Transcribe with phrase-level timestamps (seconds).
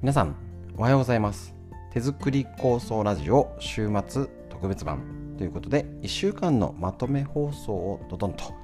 [0.00, 0.36] 皆さん
[0.76, 1.56] おはようございます。
[1.92, 5.34] 手作り構想ラジオ週末特別版。
[5.36, 8.54] ということで1週間のまとめ放送をドドンと,、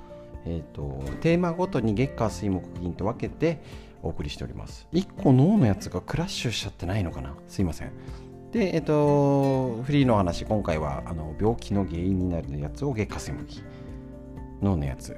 [0.47, 3.61] えーと、テーマごとに月火水木金と分けて
[4.01, 4.87] お送りしております。
[4.93, 7.35] 1個脳のやつがクラッシュしちゃってないのかな？
[7.49, 7.91] すいません。
[8.53, 13.65] でえっ、とフリーの話今回はあの病気の原因になるやつを月火水木金。
[14.63, 15.17] 脳のやつ。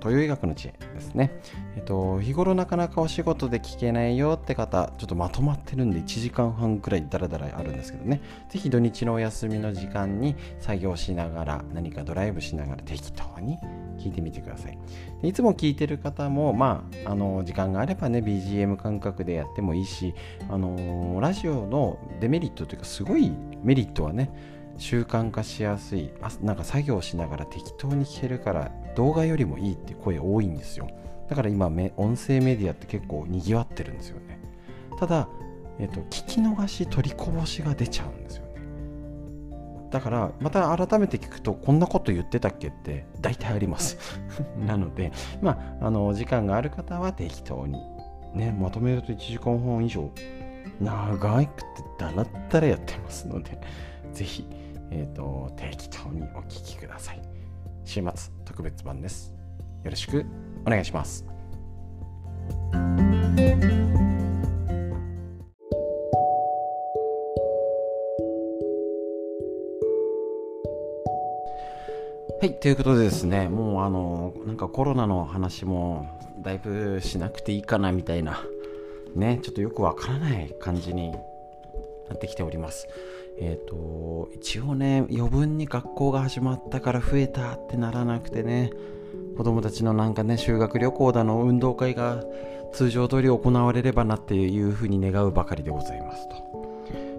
[0.00, 1.30] 東洋医学の知恵ですね。
[1.76, 13.58] えっと、日頃なかなかお仕事で聞けないよって方、ちょっとまとまってるんで1時間半くらいダラダラあるんですけどね、ぜひ土日のお休みの時間に作業しながら、何かドライブしながら適当に
[13.98, 14.78] 聞いてみてください。
[15.22, 20.14] いつも聞いてる方も、まあ、あの時間があればね、BGM 感覚でやってもいいし、
[20.48, 24.30] あのラジオのデメリットというか、すごいメリットはね、
[24.80, 26.10] 習慣化しやすい
[26.42, 30.86] なんか作業しながら適当に聞けるから動画よりもいいって声多いんですよ。
[31.28, 34.38] だから今音声メディアって結構にぎわってるんですよね。
[34.98, 35.26] ただ、
[35.78, 38.50] えっと、聞き逃し取りこぼしが出ちゃうんですよね。
[39.90, 43.96] だからまた改めて聞くとこんなこと言ってたっけって大体あります。
[44.66, 47.78] なのでまああの時間がある方は適当に
[48.34, 50.10] ねまとめると1時間半以上
[50.80, 51.66] 長いくて
[51.98, 53.58] だらったらやってますので
[54.12, 54.46] ぜひ
[54.92, 57.22] えーと、適当にお聞きください。
[57.84, 58.39] 週末。
[58.62, 59.34] 別版です。
[59.84, 60.24] よろしく
[60.66, 61.24] お願いします。
[72.40, 78.42] はい、ということでですね、もうあの、なんかコロナの話もだいぶしなくていいかなみたいな、
[79.14, 81.18] ね、ちょっとよくわからない感じにな
[82.14, 82.88] ってきております。
[83.40, 88.70] えっ、ー、と、一応ね、余分に学校が始まったから増えたってならなくてね、
[89.36, 92.22] 子供たちのなんかね、修学旅行だの運動会が
[92.72, 96.50] 通常通り行われればなっていうふうに願うばかりでございますと。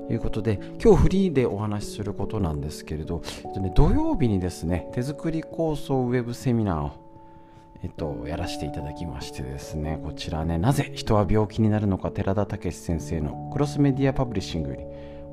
[0.10, 7.12] いうことで今日フリーでお話しすることなんですけれど、えっとね、土曜日にですね手作り構想ウェブセミナーを
[7.84, 14.84] えっと、やらせていただきましてですね、こちらね、なぜ人は病気になるのか、寺田武先生のクロスメディアパブリッシングより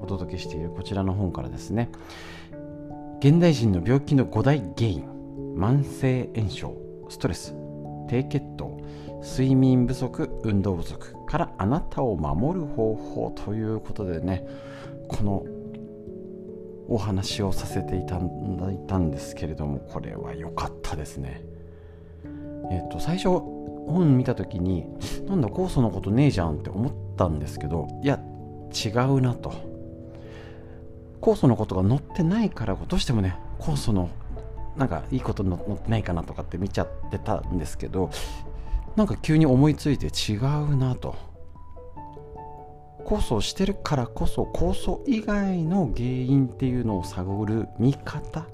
[0.00, 1.90] お届けしているこちらの本からですね。
[3.20, 5.04] 現代人の病気の5大原因
[5.56, 6.76] 慢性炎症
[7.08, 7.54] ストレス
[8.08, 8.80] 低血糖
[9.22, 14.46] 睡眠不足運動不足からあなたを守る方法ということでね
[15.08, 15.44] この
[16.88, 21.42] お話をさせていただいたんですけれどもこれは良かったですね。
[22.70, 24.86] えっ、と最初本見た時に
[25.26, 28.20] なんだ酵素のことねえじゃんって思ったんですけどいや
[28.72, 29.67] 違うなと。
[31.20, 34.10] 酵素のことが載ってないからどうしてもね酵素の
[34.76, 38.10] なんかいいこと載ってないかなとかって見ちゃってたんですけど
[38.96, 41.14] なんか急に思いついて違うなと。
[43.08, 48.46] 酵素をしてるからこそ酵素以外の原因っていうのを探る見方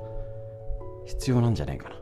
[1.07, 1.97] 必要なんじゃないかな。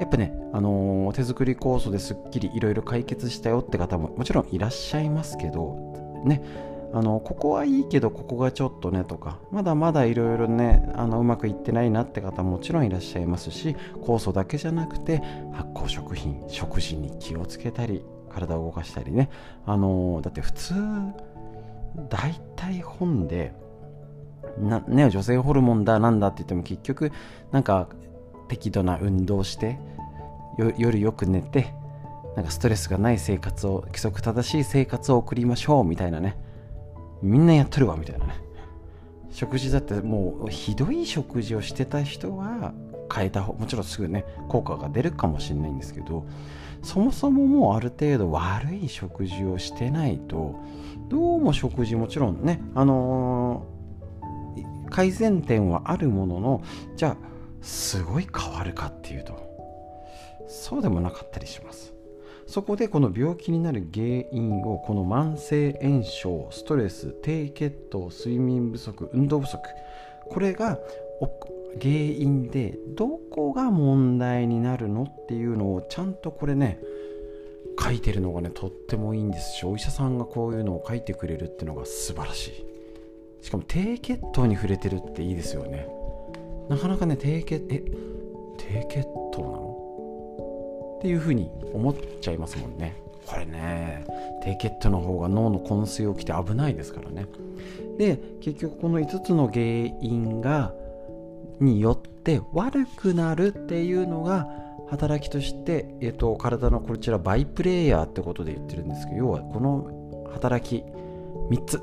[0.00, 6.42] やっぱね、あのー、手作り酵素ですっきりいろいろ解決したよって方ももちろんいらっしゃいますけどね
[6.94, 15.20] あのここはいいけどここがちょっとねとかまだまだいろいろねあのうまくいってないなって方もちろんいらっしゃいますし酵素だけじゃなくて
[15.52, 19.28] 発酵食品食事に気をつけたり体を動かしたりね。
[19.66, 20.74] あのだって普通
[22.08, 23.52] 大体本で
[24.60, 27.10] な、ね、女性ホルモンだなんだって言っても結局
[27.50, 27.88] なんか
[28.46, 29.80] 適度な運動して
[30.78, 31.74] 夜よく寝て
[32.36, 36.36] なんかストレスがない生活を規則正しい生活を送りましょうみたいなね。
[37.24, 38.34] みんなやっとるわみたいなね。
[39.30, 42.72] 食事だってもうひどい食事をしてた人は
[43.12, 46.24] 変えた方もちろんすぐね効果が出るかもしれないんですけど
[46.82, 50.60] そもそももうある程度悪い食事をしてないと
[51.08, 56.62] どうも食事もちろんねあのー、改善点はあるものの
[56.94, 57.16] じゃあ
[57.60, 59.34] すごい変わるかっていうと
[60.46, 61.93] そうでもなかったりします。
[62.46, 69.62] そこでこの病気になる原因をこの慢性炎症ストレス低血糖睡眠不足運動不足
[70.30, 70.78] これが
[71.80, 76.78] 原因でどこが問題になるのっていうのをちゃんとこれね
[77.82, 82.64] 書いてるのがねとってもいいんですしお医者さんがこういうのを書いてくれるっていうのが素晴らしい。
[83.44, 85.86] しかも低血糖に触れてるっていいですよね。
[86.70, 87.84] なかなかね低血え
[88.56, 89.02] 低血
[89.32, 89.53] 糖
[91.04, 92.96] っていうふうに思っちゃいますもんね。
[93.26, 94.06] これね
[94.42, 97.26] 低血糖の方が脳の昏睡起きて危ないですからね。
[97.98, 100.72] で結局この5つの原因が
[101.60, 104.48] によって悪くなるっていうのが
[104.88, 110.82] 働きとして、えっと、体のこちらバイプレーヤーってことで言ってるんですけど要はこの働き
[111.50, 111.82] 3つ。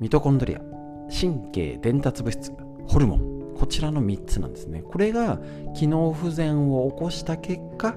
[0.00, 0.60] ミトコンドリア。
[1.08, 2.52] 神経伝達物質。
[2.88, 3.35] ホルモン。
[3.58, 4.82] こちらの3つなんですね。
[4.82, 5.38] これが
[5.74, 7.96] 機能不全を起こした結果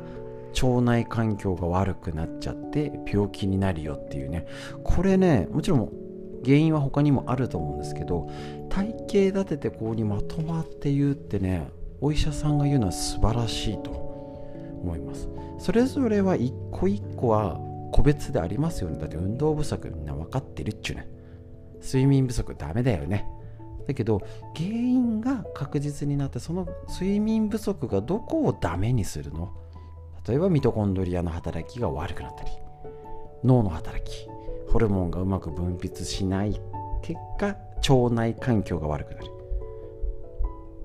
[0.61, 4.45] 腸内環境が悪くなっちゃって病気になるよっていうね。
[4.83, 5.91] これねもちろん
[6.43, 8.29] 原因は他にもあると思うんですけど
[8.69, 11.69] 体系立ててこうにまとまって言うってね
[12.01, 15.29] お医者さんが言うのは素晴らしいと思います。
[15.59, 17.59] それぞれは一個一個は
[17.91, 18.97] 個別でありますよね。
[18.97, 21.09] だって運動不足みんな分かってるっちゅうね。
[21.81, 23.27] 睡眠不足ダメだよね。
[23.89, 24.21] だけど
[24.55, 29.51] 原因が確実になってその睡眠不足がどこをダメにするの？
[30.27, 32.51] 例えばミトコンドリアの働きが悪くなったり
[33.43, 34.27] 脳の働き
[34.71, 36.61] ホルモンがうまく分泌しない
[37.01, 39.25] 結果腸内環境が悪くなる。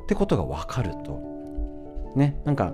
[0.05, 1.21] ってことが分かると
[2.17, 2.73] ねなんか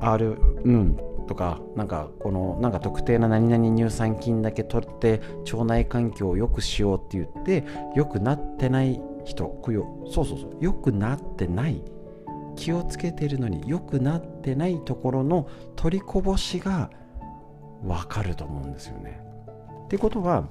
[0.00, 5.20] R うんとかなんかこのなんか特定な何々乳酸菌だけ取って
[5.52, 7.64] 腸内環境を良くしようって言って
[7.94, 11.82] 良くなってない人こういうそうそうそう良くなってない
[12.56, 16.90] 気をつけてるのに良くなってないところの取りこぼしが
[17.82, 19.20] 分かると思うんですよね。
[19.84, 20.48] ってことは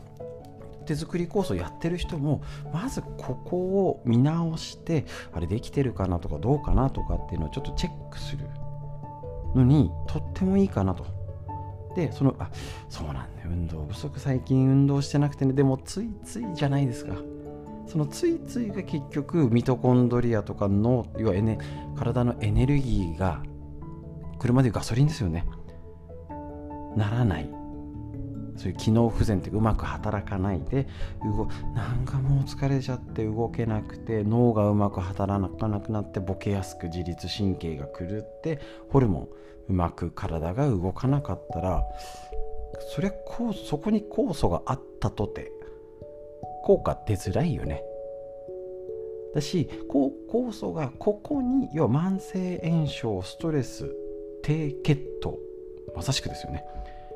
[0.86, 2.42] 手作りコースをやってる人も
[2.74, 8.46] まずここを見直してあれできてるかなとかどうかなとかっていうのをちょっとチェックする
[9.54, 11.06] のにとってもいいかなと。
[11.96, 12.50] でそのあ
[12.88, 17.16] そうなんだ運動不足最近運動してなくてねでもついついじゃないですか
[17.90, 21.58] そのついついが結局ミトコンドリアとかの要はエネ
[21.98, 23.42] 体のエネルギーが
[24.38, 25.46] 車でいうガソリンですよね。
[26.96, 27.50] ならない。
[28.58, 30.86] そういう機能不全ってうまく働かないで
[31.24, 38.60] 動なんかもう疲れちゃって動けなくて脳がうまく働かなくなってボケやすく自律神経が狂って
[38.90, 39.28] ホルモン
[39.70, 41.84] うまく体が動かなかったら
[42.94, 45.54] それこうそこに酵素があったとて
[46.64, 47.84] 効果出づらいよね。
[49.34, 53.94] だし酵素がここに要は慢性炎症ストレス
[54.42, 55.38] 低血糖
[55.96, 56.64] まさしくですよね。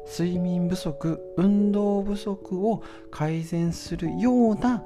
[0.05, 4.83] 睡眠不足運動不足を改善するような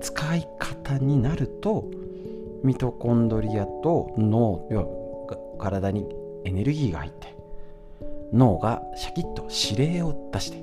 [0.00, 1.90] 使い方になると
[2.62, 6.06] ミトコンドリアと脳要は体に
[6.44, 7.34] エネルギーが入って
[8.32, 10.62] 脳がシャキッと指令を出して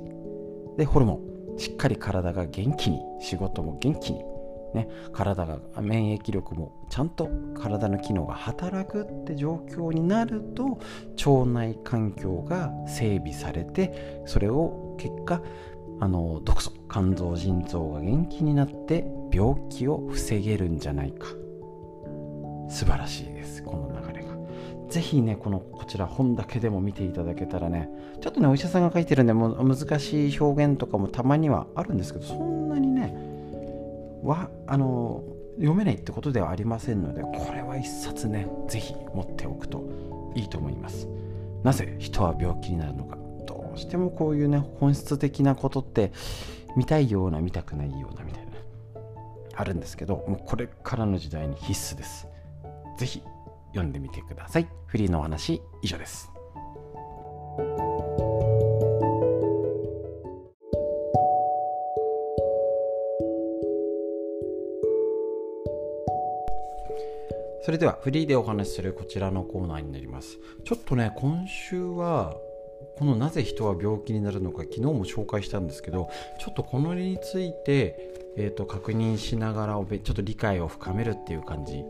[0.77, 1.28] でホルモン。
[1.59, 4.23] しっかり体が元気に仕事も元気に
[4.73, 10.79] ね、体が免疫力もちゃんと体の機能が働くって状況になると
[11.31, 15.41] 腸内環境が整備されてそれを結果
[15.99, 21.27] あの毒素肝臓腎臓が元気になって病気を防げるんじゃないか。
[22.69, 23.63] 素晴らしいです。
[23.63, 24.18] この流れ。
[24.89, 27.89] ぜひねこのこちら本だけでも見ていただけたらね
[28.21, 33.13] ちょっとねお医者さんが書いてるんでも難しい表現とかもたまにはあるんですけどそんなにね
[34.23, 35.23] はあの
[35.57, 39.83] 読めないってことではありませんのでこれは一冊ね是非持っておくと
[40.35, 41.07] いいと思います。
[41.63, 43.17] なぜ人は病気になるのか。
[43.45, 46.11] どうしてもこういうね本質的なことって
[46.75, 48.51] 見たいような見たくないようなみたいな
[49.55, 52.27] あるんですけどもうこれからの時代に必須です。
[52.97, 53.23] 是非
[53.69, 54.67] 読んでみてください。
[54.87, 56.31] フリーのお話以上です。
[67.61, 70.39] それではフリーでお話しするこちらのコーナーになります。
[70.63, 72.35] ちょっとね今週は
[72.97, 76.09] このなぜ人は病気になるのか昨日も紹介したんですけど
[76.39, 77.95] ちょっとこのについて、
[78.37, 81.83] えーと、確認しながらちょっと理解を深めるっていう感じ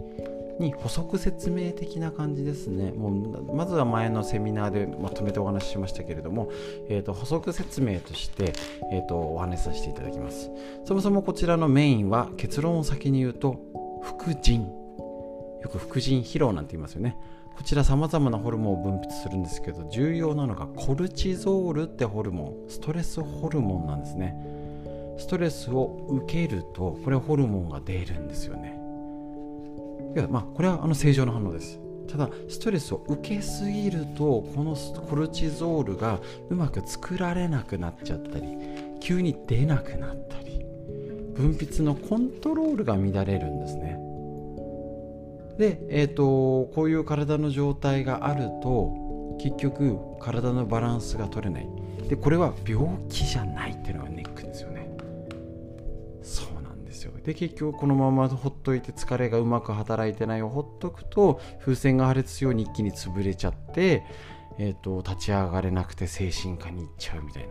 [0.59, 2.91] に補足説明的な感じですね。
[2.91, 6.49] もうまずは前のセミナーでまとめてお話ししましたけれども、
[6.89, 8.53] えーと、補足説明として、
[8.91, 10.51] えーとお話しさせていただきます。
[10.85, 13.59] そもそもこちらのメインは結論を先に言うと
[14.03, 14.61] 副腎
[15.61, 17.17] よく副腎疲労なんて言いますよね。
[17.55, 22.69] こちらさまざまなホルモンを分泌するんですけど重要なのがコルチゾールってホルモン。
[22.69, 24.33] ストレスホルモンなんですね。
[25.17, 28.78] ストレスを受けるとこれホルモンが出るんですよね。
[30.19, 31.79] いやまあこれはあの正常な反応です。
[32.09, 38.47] ただストレスを受けすぎるとこのコルチゾールがうまく作られなくなっちゃったり
[38.99, 40.65] 急に出なくなったり
[41.35, 43.97] 分泌のコントロールが乱れるんですね。
[45.57, 51.67] で、えーと、こういう体の状態があると結局体のバランスが取れない。
[52.07, 54.18] でこれは病気じゃないっていうのがネ
[57.29, 64.03] で結局このままほっといて疲れがうまく働いてないをほっとくと風船が破裂するように一気に潰れちゃって、
[64.57, 67.48] えーと、立ち上がれなくて精神科に行っちゃうみたい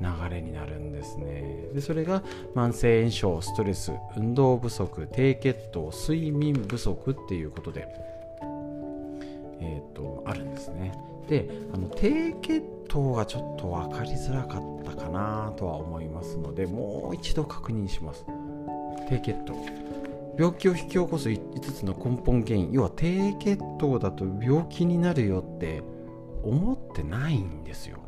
[0.00, 1.68] な流れになるんですね。
[1.74, 2.22] でそれが
[2.54, 7.86] 慢性炎症ストレス運動不足低血糖睡眠不足っていうことで
[9.60, 10.94] えっ、ー、とあるんですね。
[11.28, 18.24] であの低血糖がちょっと分かりづらかったかなとは思いますのでもう一度確認します。
[19.08, 19.54] 低血糖。
[20.36, 22.72] 病気を引き起こす5つの根本原因。
[22.72, 25.82] 要は低血糖だと病気になるよって
[26.42, 27.98] 思ってないんですよ。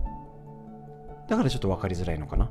[1.29, 2.51] だからちょっと分かりづらいのかな。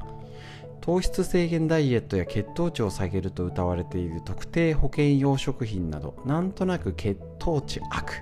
[0.81, 8.21] 糖質制限ダイエットや血糖値を下げると謳われている特定保険用食品などなんとなく血糖値悪。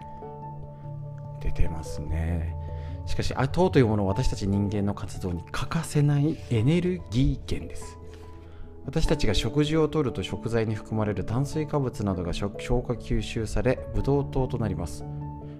[1.43, 2.55] 出てますね。
[3.05, 7.99] しかし糖というものは私たち人間の活動に欠かせないエネルギー源です。
[8.85, 15.03] 私たちが食事をとると食材に含まれる炭水化物などが消化吸収されブドウ糖となります。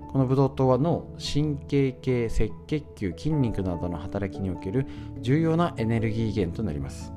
[0.10, 4.86] このブドウ糖は脳神経系赤血球筋肉などの働きにおける
[5.22, 7.12] 重要なエネルギー源となります。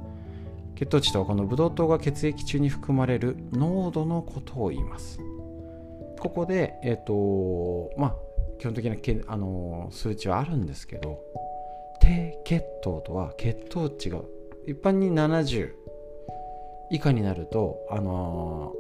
[0.75, 5.21] 血糖値とはこのブドウ糖が血液中に含まれる濃度のことを言います。
[6.19, 8.15] ここでえ、ー、とまあ
[8.59, 11.21] 基本的なけあの数値はあるんですけど
[12.01, 14.21] 低血糖とは血糖値が
[14.67, 15.71] 一般に70
[16.91, 18.73] 以下になると、あの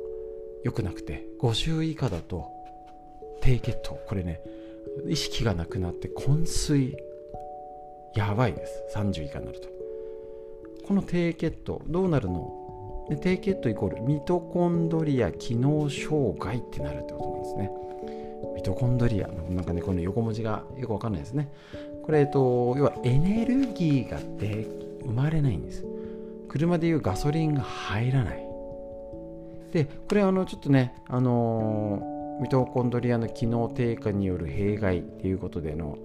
[0.63, 2.51] ー、良くなくて50以下だと
[3.41, 3.99] 低血糖。
[4.07, 4.41] これね
[5.09, 6.97] 意識がなくなって昏睡。
[8.15, 8.83] やばいです。
[8.95, 9.69] 30以下になると。
[10.87, 13.07] この低血糖どうなるの？
[13.09, 17.71] で低血糖イコールミトコンドリア機能障害ってなるってことなんですね。
[18.67, 21.51] トコンドリアなんかねこの横文字がよくわかんないですね。
[22.05, 24.67] これ、えっと、要はエネルギーがで
[25.05, 25.85] 生まれないんです。
[26.49, 28.47] 車でいうガソリンが入らない。
[29.73, 35.99] でこれあのちょっとねあの、ミトコンドリアの機能低下による弊害っていうことでの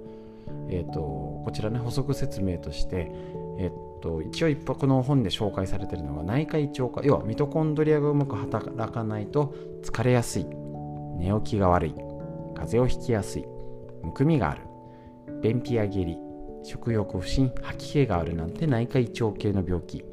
[0.69, 3.11] えーと、こちらね補足説明として、
[3.59, 9.53] えーと、一応一この本で紹介されているのが内科胃腸科要はミトコンドリアがうまく働かないと
[9.83, 10.45] 疲れやすい。
[11.17, 12.10] 寝起きが悪い。
[12.61, 13.45] 風邪をひきやすい。
[14.03, 14.61] むくみがある。
[15.41, 16.17] 便秘や下痢。
[16.63, 20.05] 食欲不振吐き気があるなんて内科胃腸系の病気。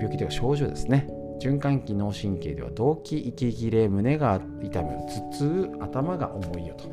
[0.00, 1.08] 病気では症状ですね。
[1.40, 6.88] 循環器脳神経では動悸息切れ胸が痛む頭痛頭が重いよと。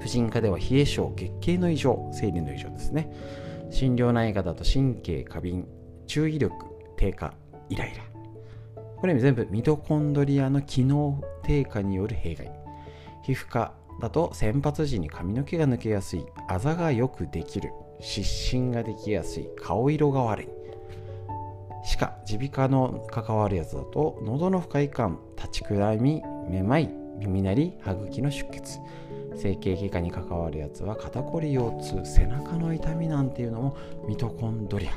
[0.00, 3.10] 婦人科では冷え症月経の異常生理の異常ですね。
[3.70, 5.66] 心療内科だと神経過敏
[6.06, 6.54] 注意力
[6.96, 7.32] 低下
[7.68, 8.02] イライラ。
[8.96, 12.52] これ全部ミトコンドリアの機能低下による弊害。
[13.24, 20.48] 皮膚科だと先発時に髪の毛が抜けやすいあざがよくできる湿疹ができやすい顔色が悪い。
[21.84, 28.78] 歯科耳鼻科の関わるやつだと喉の不快感立ちくらみめまい耳鳴り歯茎の出血。
[29.36, 34.92] 整形外科に関わるやつは肩こり腰痛背中の痛みなんていうのもミトコンドリア。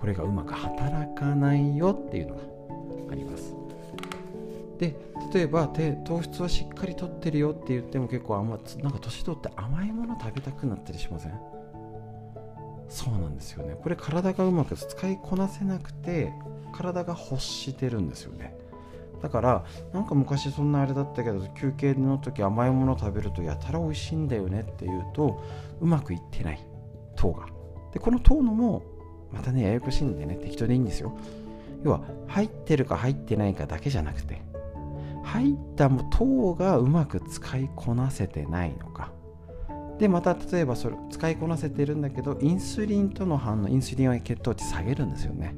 [0.00, 2.42] これがうまく働かないよっていうのが
[3.12, 3.54] あります。
[4.78, 4.94] で
[5.32, 11.32] 例えば糖質はしっかりとってるよって言っても結構甘なんか年取って甘いもの食べたくなったりしません？
[12.88, 13.76] そうなんですよね。
[13.82, 16.32] これ体がうまく使いこなせなくて
[16.72, 18.54] 体が欲してるんですよね。
[19.22, 19.64] だから
[19.94, 25.42] なんか昔そんなあれだったけど休憩の時甘いもの食べるとやたら美味しいんだよねっていうと
[25.80, 26.60] うまくいってない
[27.16, 27.46] 糖が。
[27.92, 28.82] でこの糖のも
[29.32, 31.16] またねややこしいんでね適当でいいんですよ。
[31.82, 34.42] 要は入ってるか入ってないかだけじゃなくて
[35.26, 39.12] 入った糖がうまく使いこなせてないのか。
[39.98, 45.54] でまた例えばそれ使いこなせてるんだけどインスリンとの反応インスリンは血糖値下げるんですよね。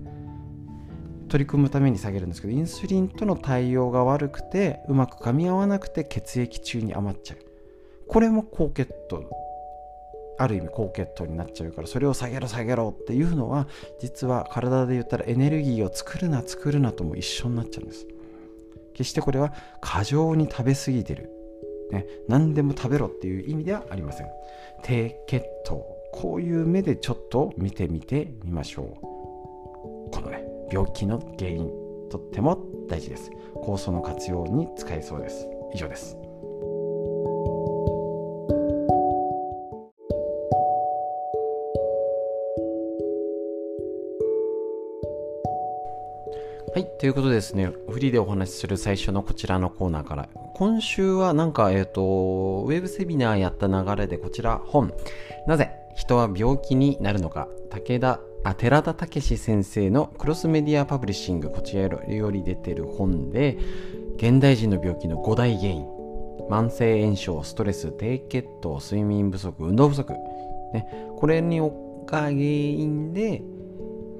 [1.28, 7.38] 取り組むために下げるんですけどインスリンとの対応が悪くてうまく噛み合わなくて血液中に余っちゃう。
[8.06, 9.22] これも高血糖
[10.38, 13.66] ある意味高血糖になっちゃうからそれを下げろ下げろっていうのは
[14.00, 18.06] 実は体で言ったらエネルギーを作るな作るなとも一緒になっちゃうんです。
[18.98, 21.30] 決してこれは過剰に食べ過ぎてる。
[21.92, 24.26] ね、何でも食べろっていう意味ではありません。
[24.82, 25.86] 低血糖。
[26.12, 30.10] こういう目でちょっと見てみてみましょう。
[30.10, 31.70] このね病気の原因
[32.10, 33.30] とっても大事です。
[33.62, 35.46] 酵素の活用に使えそうです。
[35.74, 36.16] 以上です。
[46.98, 54.92] ということですね、フリーでお話しする最初のこちらのコーナーから、今週はなんか、えっ、ー、と、ウェブセミナーやった流れでこちら本、
[55.46, 63.56] なぜ人は病気になるのか、武田、あ寺田武先生のクロスメディアパブリッシング、こちらより出てる本で、
[64.16, 65.86] 現代人の病気の5大原因、
[66.50, 70.12] 慢性炎症、ストレス、低血糖、睡眠不足、運動不足、
[70.72, 70.84] ね、
[71.16, 71.60] これに
[72.08, 73.42] が原因で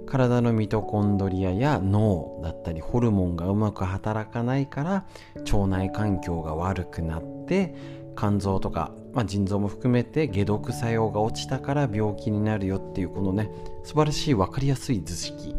[0.09, 5.05] 体のミトコンドリアや脳だったりホルモンがうまく働かないから
[5.37, 7.75] 腸内環境が悪くなって
[8.17, 13.51] 肝臓とか、まあ、腎臓も含めて解毒作用が落ちたから病気になるよっていうこのね
[13.85, 15.55] 素晴らしい分かりやすい図式。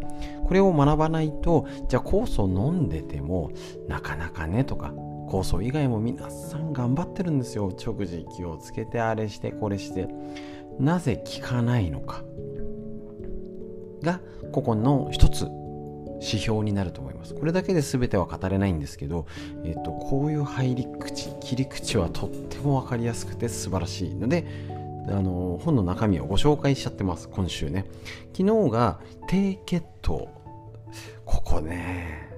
[0.46, 3.52] これを学ばないとじゃあ酵素飲んでても
[3.88, 4.92] なかなかねとか
[5.28, 7.72] 酵素以外も皆さん頑張ってるんですよ。
[7.78, 10.08] 食事気をつけてあれしてこれして。
[10.80, 12.24] なぜ効かないのか。
[14.02, 14.20] が
[14.52, 15.46] ここの一つ
[16.20, 17.34] 指標になると思います。
[17.34, 19.26] これだけで全ては語れないんですけど、
[19.64, 24.44] えーと、こういう入り口切り口はとっても分かりやすくて素晴らしいので
[25.08, 27.86] あの本の中身をご紹介しちゃってます今週ね。
[28.36, 30.28] 昨日が低血糖
[31.24, 32.28] ここね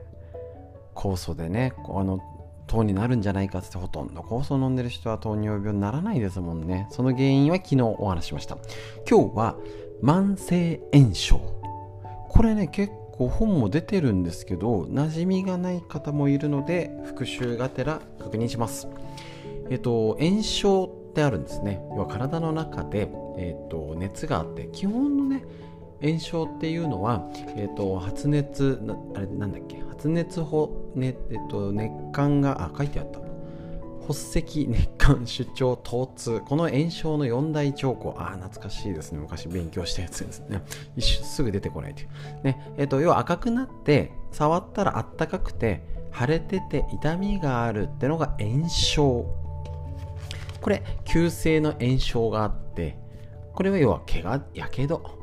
[0.95, 2.21] 酵素でねあの
[2.69, 6.87] 糖になるんじゃないかってほとんど酵素飲んでる人は糖尿病にならないですもんね。
[6.90, 8.57] その原因は昨日お話しました。
[9.11, 9.57] 今日は
[10.02, 11.40] 慢性炎症。
[12.28, 18.88] これね結構本も出てるんですけど馴染みがない方もいるので復習がてら確認します。
[19.71, 21.80] えっと炎症ってあるんですね。
[21.90, 25.44] 要は体の中で、えっと、熱があって基本のね
[26.02, 28.80] 炎症っていうのは、えっと、発熱
[29.14, 29.80] あれなんだっけ？
[29.88, 33.22] 発熱法、ねえっと、熱感があ書いてあった。
[34.06, 36.40] 発石熱感出張疼痛。
[36.40, 38.14] この炎症の4大兆候。
[38.18, 39.18] ああ懐かしいですね。
[39.21, 40.62] 昔勉強したやつですね。
[40.99, 42.09] すぐ出てこないという。
[42.42, 42.75] ね。
[42.76, 45.82] えっと要は赤くなって触ったらあったかくて
[46.18, 49.26] 腫れてて痛みがあるってのが炎症。
[50.61, 52.97] これ急性の炎症があって
[53.54, 55.18] これは要は怪我やけど。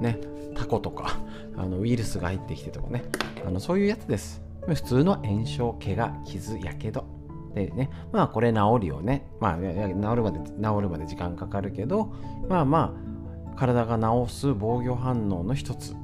[0.00, 0.18] ね。
[0.56, 1.18] タコとか
[1.56, 3.04] あのウイルスが入ってきてとかね。
[3.46, 4.42] あのそういうやつです。
[4.66, 7.19] 普通の炎症怪我傷やけど。
[7.54, 9.26] でねまあこれ治るよね。
[9.40, 10.52] まあ治るまで治
[10.82, 12.12] るまで時間かかるけど
[12.48, 12.96] まあま
[13.54, 15.94] あ体が治す防御反応の一つ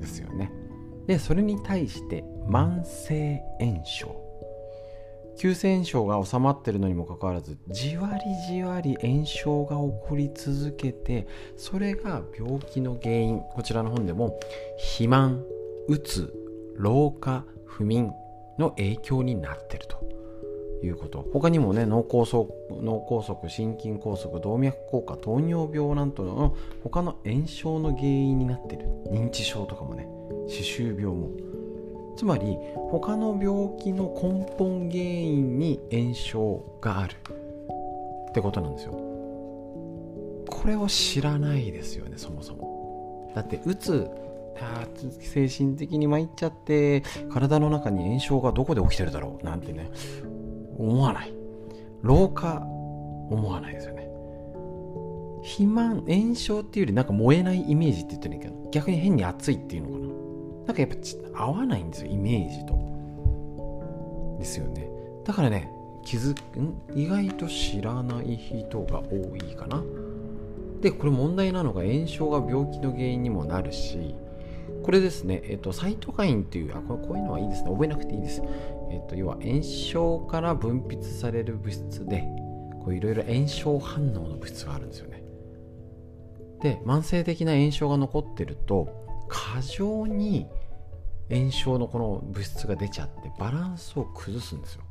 [0.00, 0.50] ですよね。
[1.06, 4.20] でそれに対して慢性炎症。
[5.36, 13.40] 急性炎症が収まってるのにもかかわらずじわりじわり炎症が起こり続けてそれが病気の原因。
[13.52, 14.38] こちらの本でも
[14.78, 15.44] 肥満
[15.88, 16.32] うつ
[16.76, 18.12] 老化不眠
[18.58, 20.04] の影響になってると。
[20.84, 21.24] いうこと。
[21.32, 22.46] 他にもね脳梗塞
[22.82, 28.86] 脳梗塞心筋梗塞動脈硬化糖尿病なんとの他の炎症の原因になってる。
[29.10, 30.06] 認知症とかもね
[30.48, 31.30] 歯周病も。
[32.16, 32.56] つまり
[32.90, 37.14] 他の病気の根本原因に炎症がある。
[38.30, 38.92] ってことなんですよ。
[40.46, 43.32] これを知らないですよねそもそも。
[43.34, 44.08] だってうつ
[45.20, 49.44] 精神的に参っちゃって体の中に炎症がどこで起きてるだろう。
[49.44, 49.90] なんてね。
[50.78, 51.32] 思わない。
[52.02, 52.62] 老化
[53.30, 54.08] 思わないですよね。
[55.42, 60.06] 肥満炎症っていうよりなんか燃えないイメージって言ってるんだけど逆に変に熱いっていうのかな。
[60.66, 60.90] なんかやっ
[61.32, 62.74] ぱ合わないんですよイメージと。
[64.38, 64.88] ですよね。
[65.24, 65.70] だからね
[66.04, 66.74] 気づん？
[66.94, 69.82] 意外と知らない人が多いかな。
[70.80, 74.14] でこれ問題なのが炎症が病気の原因にもなるし
[74.82, 77.70] これですね、えっと、サイトカインっていう、あ、これこういうのはいいですね。
[77.70, 78.42] 覚えなくていいです。
[78.90, 82.24] えっと、要は炎症から分泌される物質で、
[82.88, 85.22] いろいろ炎症反応の物質があるんですよね。
[86.60, 88.88] で、慢性的な炎症が残ってると、
[89.28, 90.46] 過剰に
[91.30, 94.82] 炎症のこの物質が出ちゃってバランスを崩すんですよ。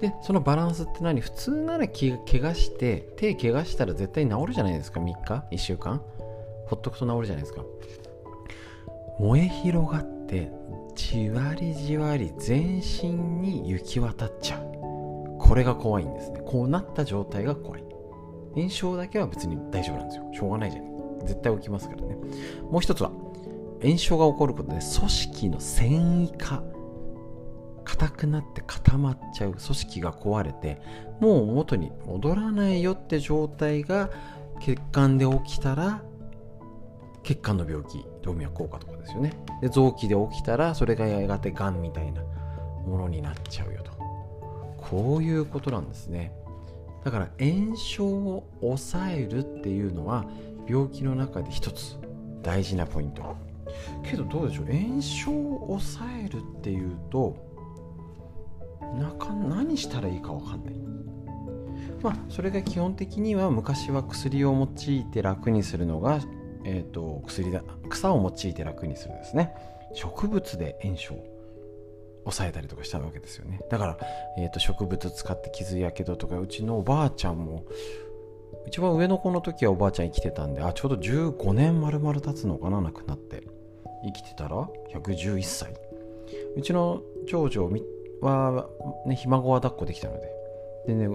[0.00, 1.20] で、そのバランスって何？
[1.20, 6.00] 普通なら怪我して、手怪我したら絶対治るじゃないですか、3日 ?1 週間？
[6.66, 7.62] ほっとくと治るじゃないですか。
[9.18, 10.50] 燃え広がって
[10.94, 15.38] じわりじわり全身に行き渡っちゃう。
[15.38, 16.40] これが怖いんですね。
[16.44, 17.84] こうなった状態が怖い。
[18.54, 20.30] 炎症だけは別に大丈夫なんですよ。
[20.32, 20.84] しょうがないじゃん。
[21.26, 22.16] 絶対起きますからね。
[22.70, 23.10] もう一つは
[23.82, 26.62] 炎症が起こることで組織の繊維化
[27.84, 30.80] 硬くなって固まっちゃう組織が壊れて
[31.20, 34.10] もう元に戻らないよって状態が
[34.60, 36.02] 血管で起きたら
[37.22, 38.04] 血管の病気。
[38.22, 39.32] 動脈硬化とかですよね。
[39.60, 42.22] で臓器で起きたらそれがやがてがんみたいな
[42.86, 43.92] ものになっちゃうよと。
[44.78, 46.32] こういうことなんですね。
[47.04, 50.26] だから炎症を抑えるっていうのは
[50.68, 51.96] 病気の中で一つ
[52.42, 53.36] 大事なポイント。
[54.02, 54.66] けどどうでしょう？
[54.66, 57.36] 炎症を抑えるっていうと
[58.98, 60.74] なか何したらいいか分かんない。
[62.02, 66.20] まあそれが基本的には昔は薬を用いて楽にするのが
[66.70, 69.52] えーと、薬だ草を用いて楽にするですね。
[69.92, 71.16] 植物で炎症
[72.24, 73.60] 抑えたりとかしたわけですよね。
[73.68, 73.98] だから、
[74.38, 77.64] えーと、植物使って傷やけどとかうちのおばあちゃんも
[78.68, 83.42] 一番上の子の時はおばあちゃん生きてたんであちょうど15年丸々経つのかな亡くなって。
[84.02, 85.74] 生きてたら111歳。
[86.56, 87.70] うちの長女
[88.20, 88.66] は、
[89.06, 90.40] ね、ひ孫は抱っこできたので。
[90.86, 91.08] でね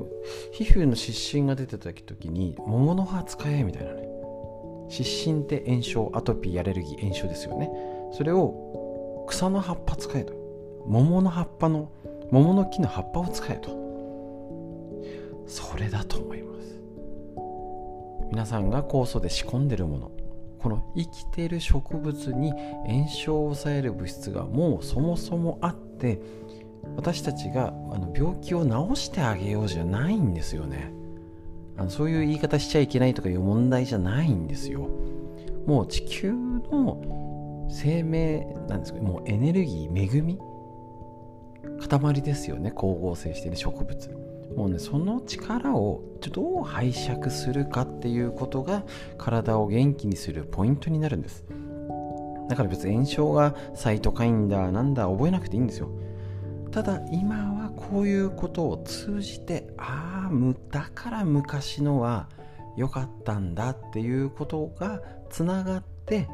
[0.51, 4.14] 皮膚の湿疹が出てた時に桃の葉使えみたいなね。
[4.89, 7.69] 湿疹って炎症アトピーアレルギー炎症ですよね。
[8.11, 10.33] それを草の葉っぱ使えと。
[10.85, 11.91] 桃の葉っぱの
[12.31, 13.69] 桃の木の葉っぱを使えと。
[15.47, 16.79] それだと思います。
[18.31, 20.11] 皆さんが酵素で仕込んでるもの。
[20.59, 22.51] この生きている植物に
[22.87, 26.19] 炎症を抑える物質がもうそもそもあって
[26.95, 30.91] 私たちがあの病気を治してあげようじゃないんですよね。
[31.77, 34.89] あのそういう言い方しちゃいけないとかいう問題じゃないんですよ。
[35.65, 40.39] もう地球の生命なんですかもうエネルギー恵み
[41.89, 42.69] 塊ですよね。
[42.69, 44.09] 光合成している植物。
[44.55, 48.83] もうねその力をどう拝借するかっていうことが
[49.17, 51.43] 体を元気にするポイントになるんです。
[52.47, 55.89] だから別に炎症がサイトカインだなんだ覚えなくていいんですよ。
[56.71, 62.29] ただ今はこういうことを通じてああむだから昔のは
[62.75, 66.27] 良かったんだっていうことがつながって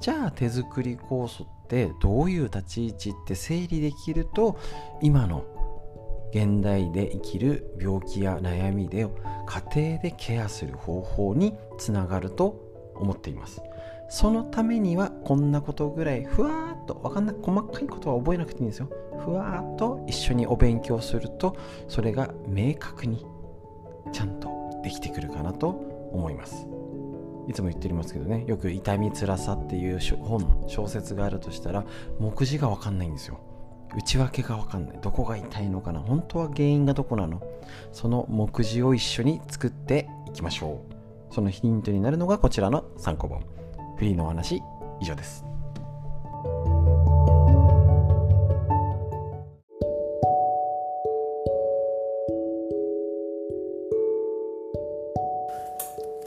[0.00, 4.58] じゃあ手作り酵素ってどういう立ち位置って整理できると
[5.00, 5.44] 今の
[6.32, 9.06] 現代で生きる病気や悩みで
[9.46, 12.60] 家庭でケアする方法につながると
[12.94, 13.62] 思っています。
[14.08, 18.90] そのためにはこんなことぐらいふわっと分かんない細かいことは覚えなくていいんですよ。
[19.18, 21.56] ふわっと一緒にお勉強すると
[21.88, 23.24] それが明確に
[24.12, 25.68] ちゃんとできてくるかなと
[26.12, 26.66] 思います。
[27.48, 31.84] いつも言っておりますけどねよく痛みつらさっていう本小説があるとしたら
[32.18, 33.38] 目次が分かんないんですよ。
[33.96, 34.98] 内訳が分かんない。
[35.00, 36.00] どこが痛いのかな。
[36.00, 37.40] 本当は原因がどこなの。
[37.92, 40.82] その目次を一緒に作っていきましょ
[41.30, 41.34] う。
[41.34, 43.40] そのヒントになるのがこちらの参考本。
[43.96, 44.62] フリーのお話
[45.00, 45.44] 以上です。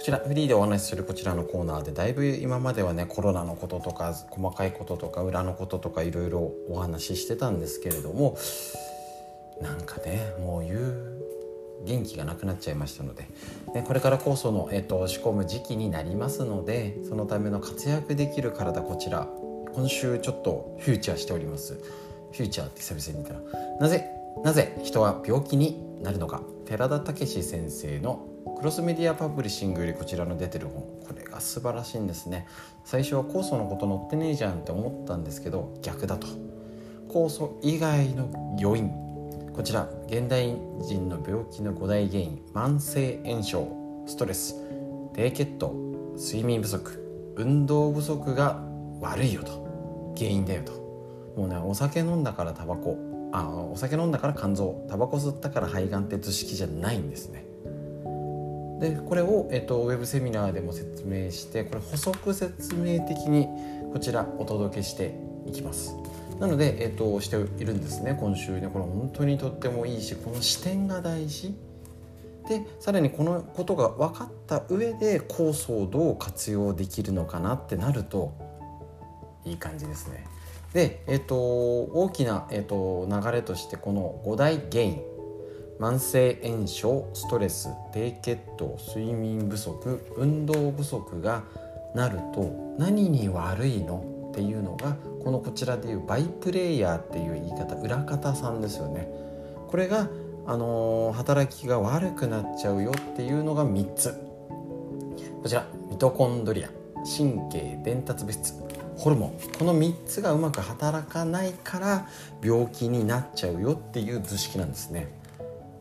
[0.10, 8.36] ちらフリーでお話しするこちらのコーナーでだいぶ今まではねコロナのこととか細かいこととか裏のこととかいろいろお話ししてたんですけれども
[9.62, 11.22] なんかねもう言う
[11.86, 13.28] 元気がなくなっちゃいましたので
[13.76, 19.28] でこれから酵素の、えっと、仕込む時期になりますのでそのための活躍できる体こちら
[19.76, 21.80] 今週ちょっとフューチャーしております。
[22.32, 24.10] フューチャーって久々に言ったらなぜ
[24.44, 26.42] なぜ人は病気になるのか。
[26.66, 28.29] 寺田武先生の
[28.60, 30.84] クロスメディアパブリッシングよりこちらの出てる本。
[31.08, 32.46] これが素晴らしいんですね。
[32.84, 36.28] 最初は酵素のこと載ってねえじゃんって思ったんですけど逆だと。
[37.08, 38.92] 酵素以外の要因
[39.54, 42.42] こちら現代人の病気の5大原因。
[42.54, 43.66] 慢性炎症。
[44.06, 44.56] ストレス。
[45.14, 45.74] 低血糖。
[46.18, 47.34] 睡眠不足。
[47.38, 48.62] 運動不足が
[49.00, 50.14] 悪いよと。
[50.18, 50.74] 原因だよと。
[51.38, 52.98] もうねお酒飲んだからタバコ。
[53.32, 54.86] あお酒飲んだから肝臓。
[54.90, 57.49] タバコ吸ったから肺がんって図式じゃないんですね。
[58.80, 63.48] でこれを、えっと、ウェブセミナーでも説明してこれ補足説明的に
[63.92, 65.16] こちらお届けして
[65.46, 65.96] いきます。
[66.40, 68.70] なので、えっと、しているんですね今週ね。
[68.72, 71.54] これ本当にとってもいいしこの視点が大事。
[72.48, 78.34] でさらにこのことが分かった上で酵素をどう活用できるのかなってなると
[79.46, 80.26] いい感じですね。
[80.74, 85.19] で、えっと、大きな、えっと、流れとしてこの5大原因。
[85.80, 91.44] 慢性炎症ストレス低血糖睡眠不足運動不足が
[91.96, 99.08] なると何に悪いのっていうのがこのこちらでいうバイプレイヤーっていう言い方裏方さんですよね。
[99.68, 100.10] これが、
[100.46, 104.14] あのー、働きが悪くなっちゃうよっていうのが3つ。
[105.42, 106.70] こちらミトコンドリア
[107.06, 108.54] 神経伝達物質
[108.98, 109.34] ホルモン。
[109.58, 112.08] この3つがうまく働かないから
[112.44, 115.19] 病気になっちゃうよっていう図式なんですね。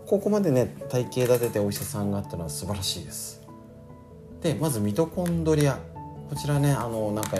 [0.09, 3.43] ここまでね体系立ててお医者さんがあったのは素晴らしいです。
[4.41, 5.79] でまずミトコンドリア。
[6.31, 7.37] こちらねあのなんか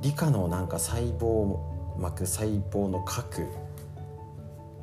[0.00, 1.58] 理科のなんか細胞
[1.98, 3.46] 膜細胞の核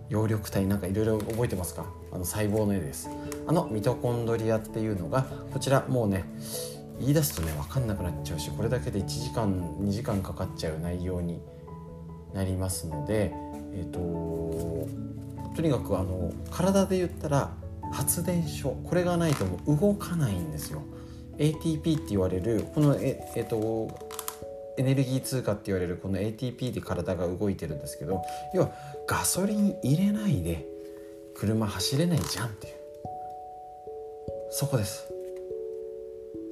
[0.09, 1.85] 葉緑体なんかいろいろ覚えてますか？
[2.11, 3.09] あの細胞の絵です。
[3.47, 6.25] あのミトコンドリアっていうのがこちらもうね
[6.99, 11.41] 言い出すとね分かんなくなっちゃうしこれだけで1時間2時間かかっちゃう内容に
[12.33, 13.33] なりますので
[13.73, 14.87] えっ、ー、と
[15.55, 17.51] とにかくあの体で言ったら
[17.91, 20.81] 発電所これがないともう動かないんですよ。
[21.37, 23.89] ATP って言われるこのええっと
[24.77, 28.21] エネルギー通貨って言われるこの ATP で体が動いてるんですけど
[28.53, 28.71] 要は
[29.07, 30.65] ガソリン入れないで
[31.35, 32.73] 車走れないじゃんっていう。
[34.51, 35.07] そこです。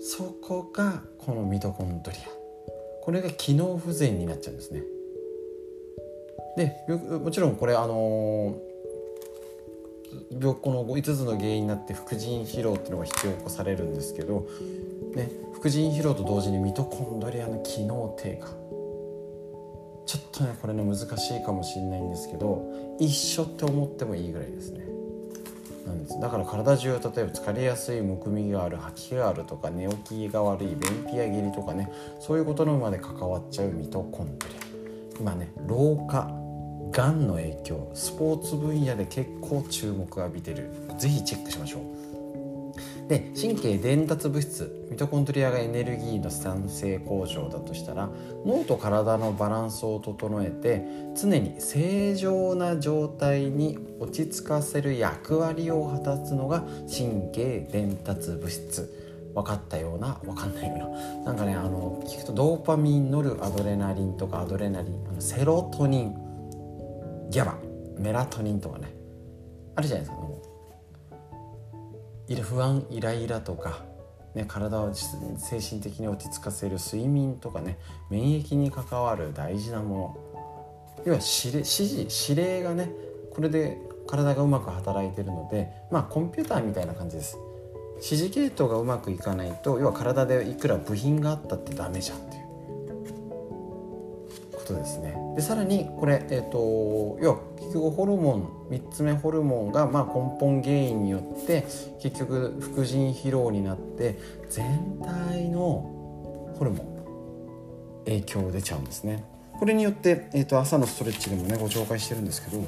[0.01, 2.21] そこがこのミトコンドリア。
[3.01, 4.83] これが機能不全になっちゃうんですね。
[6.57, 6.85] で
[7.17, 8.57] もちろんこれあの
[10.31, 14.47] 病この5つの原因になって副腎疲労っていうのが引き起こされるんですけど、
[15.15, 18.47] ね、副腎疲労と同時にミトコンドリアの機能低下。
[20.05, 24.85] ちょっとねこれね難しいかもしれないんですけど一緒って思ってもいいぐらいですね。
[25.85, 26.19] なんです。
[26.19, 34.59] だから体中例えば疲れやすいむくみがある吐きがあるとか寝起きが悪い便秘や下痢とかねそういうことのまで関わっちゃうミトコンドリア
[35.19, 36.31] 今ね老化
[36.91, 40.69] がんの影響スポーツ分野で結構注目を浴びてる。
[40.97, 41.83] 是非チェックしましょう。
[43.07, 48.07] で神経伝達物質ミトコンドリアがエネルギーの産生工場だとしたら
[48.45, 50.85] 脳と体のバランスを整えて
[51.19, 58.93] 常に正常な状態に落ち着かせる役割を果たすのが神経伝達物質。
[59.33, 60.19] 分かったような？
[60.23, 61.25] 分かんないような。
[61.25, 66.28] なんかねあの聞くとドーパミンノルアドレナリンとかアドレナリンあのセロトニン。
[67.29, 67.55] ギャバ
[67.97, 68.93] メラトニンとかね。
[69.75, 70.19] あるじゃないですか
[72.43, 73.83] 不安イライラとか、
[74.35, 81.03] ね、体を精神的に落ち着かせる睡眠とかね免疫に関わる大事なもの。
[81.05, 82.91] 要は指令指示指令がね
[83.31, 87.37] これで体がうまく働いてるのでまあコンピューターみたいな感じです。
[87.95, 92.28] 指示系統がうまくいかないと要は体でいくら部品があったってダメじゃん。
[94.69, 95.15] とですね。
[95.35, 101.65] でさらにこれ、えーと、要は結局ホルモン3つ目ホルモンがまあ根本原因によって
[102.01, 104.17] 結局副腎疲労になって
[104.49, 105.59] 全体の
[106.57, 109.23] ホルモン影響出ちゃうんですね。
[109.59, 112.65] これによって、えーと、朝のストレッチでもねご紹介してるんですけど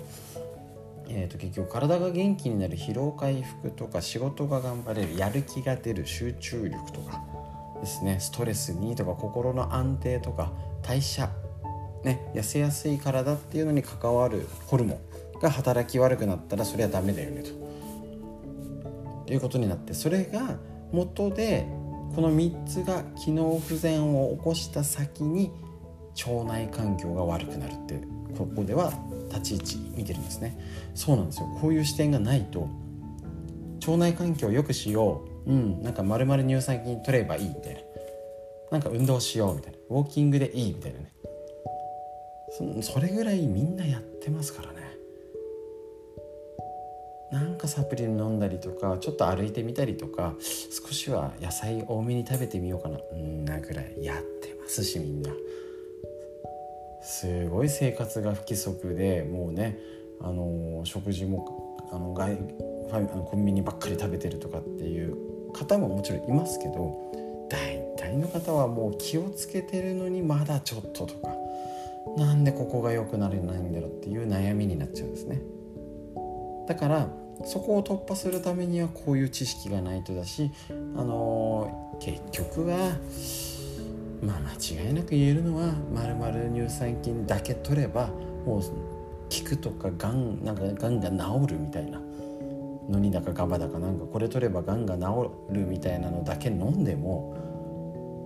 [1.13, 7.21] えー、と結局体が元気になる疲労回復とか仕事が頑張れるやる気が出る集中力とか
[7.81, 8.17] ですね。
[8.19, 11.29] ストレスにとか心の安定とか代謝
[12.03, 14.99] ね、痩せやすい体っていうのに関わるホルモ
[15.37, 17.61] ンが働き悪くなったらそれはダメだよねと。
[19.31, 20.57] いうことになってそれが
[20.91, 21.65] 元で
[22.15, 25.51] この3つが機能不全を起こした先に
[26.27, 28.01] 腸内環境が悪くなるって
[28.37, 28.91] ここでは
[29.29, 30.59] 立ち位置見てるんですね。
[30.93, 31.47] そうなんですよ。
[31.61, 32.67] こういう視点がないと
[33.81, 35.51] 腸内環境を良くしよう。
[35.51, 37.79] うんなんかまるまる乳酸菌取ればいいみたいな。
[38.71, 39.79] なんか運動しようみたいな。
[39.89, 41.10] ウォーキングでいいみたいなね。
[42.81, 44.79] それぐらいみんなやってますからね。
[47.31, 52.99] なんかサプリ飲んだりとかちょっと歩いてみたりとか少しは野菜多めに食べてみようかな。
[53.13, 55.31] うんなぐらいやってますしみんな。
[57.01, 59.77] すごい生活が不規則でもうね
[60.19, 65.15] あの食事もあの外ファミあのコンビニばっかり食べてるとかっていう
[65.53, 71.40] 方ももちろんいますけど大体の方はもう気をつけてるのにまだちょっととか。
[72.17, 75.41] なんでここが良くなれないんだろうっていう悩みになっちゃうんですね。
[76.67, 77.07] だから
[77.45, 82.95] そこを突破するためにはこういう知識がないとだしあのー、結局は
[84.21, 88.07] まあ間違いなく言えるのはまるまる乳酸菌だけ取れば
[88.45, 88.69] もう効
[89.43, 92.01] くとかがんなんかがんが治るみたいな。
[92.89, 97.50] のにだかガバだかなんかこれ取ればがんが治るみたいなのだけ飲んでも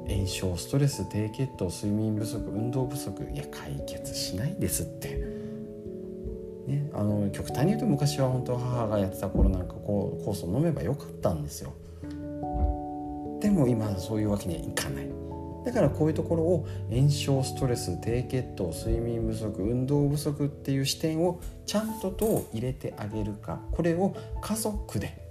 [0.07, 5.45] 炎症ストレス低血糖睡眠不足運動不足いや解決しないですって。
[6.67, 11.73] ね、あの極端に言うと昔は本当母がやってた頃なんかこう酵素飲めばよかったんですよ
[13.39, 15.09] でも今そういうわけにはいかない
[15.65, 25.24] だからこういうところを炎症ストレス低血糖睡眠不足運動不足っていう視点をちゃんとどう入れてあげるかこれを家族で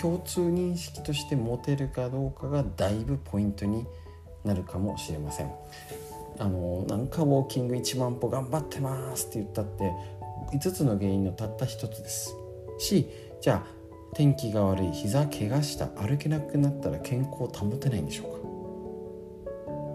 [0.00, 3.84] 共通認識として持てるかどうかがだいぶポイントに
[4.44, 5.50] なるかもしれません。
[6.38, 9.92] あのなんかウォーキング1万歩頑張ってますって言ったって
[10.52, 12.36] 5つの原因のたった1つです。
[12.78, 13.08] し
[13.40, 13.78] じゃあ
[14.14, 18.32] 天気が悪い膝怪我した歩けなくなったら健康を保てないんでしょう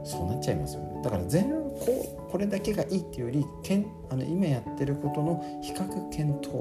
[0.03, 0.09] か？
[0.09, 1.01] そうなっちゃいますよね。
[1.01, 6.51] だから全ここれだけがいいっていうよりけんあの今やってることの比較検討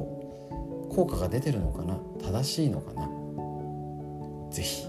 [0.94, 1.98] 効果が出てるのかな？
[2.22, 3.10] 正しいのかな？
[4.52, 4.88] 是非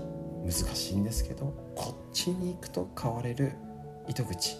[0.65, 3.53] 難しいんですけどこっちに行くと変われる
[4.07, 4.57] 糸口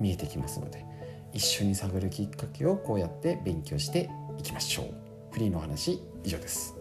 [0.00, 0.84] 見えてきますので
[1.32, 4.94] 一緒に探るきっかけをこうやって勉強していきましょう。
[5.32, 6.76] フリーの話以上です。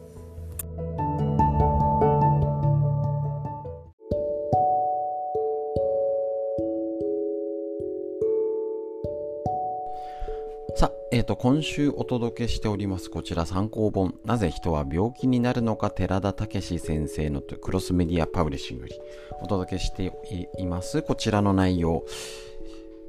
[11.15, 18.95] えーと、今週お届けしておりますこちら参考本「なぜ人は病気になるのか」寺田武史先生のクロスメディアパブリッシングより
[19.39, 20.11] お届けして
[20.57, 21.03] います。
[21.03, 22.03] こちらの内容。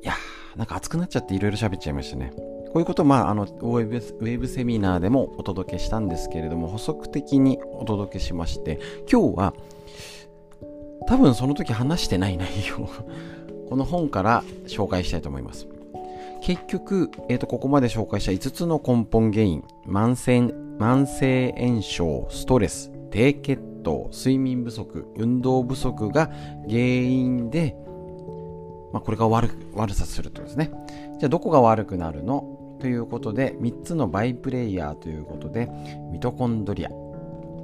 [0.03, 2.35] いやーなんか熱くなっちゃっていろいろ喋っちゃいましたね。
[2.37, 9.55] こういうことまああのウェブウェブセミナーでもお届けしたんですけれども補足的にお届けしまして今日は
[11.07, 12.87] 多分その時話してない内容
[13.71, 15.74] この本から紹介したいと思います。
[16.45, 20.41] 結局、えー、とここまで紹介した5つの根本原因慢性
[20.79, 26.27] 慢性炎症ストレス低血糖睡眠不足運動不足が
[26.69, 27.75] 原因で、
[28.93, 30.71] まあ、これが悪悪さするとですね。
[31.19, 32.77] じゃあどこが悪くなるの？
[32.79, 35.71] ということで3つのバイプレイヤーということで
[36.13, 36.91] ミトコンドリア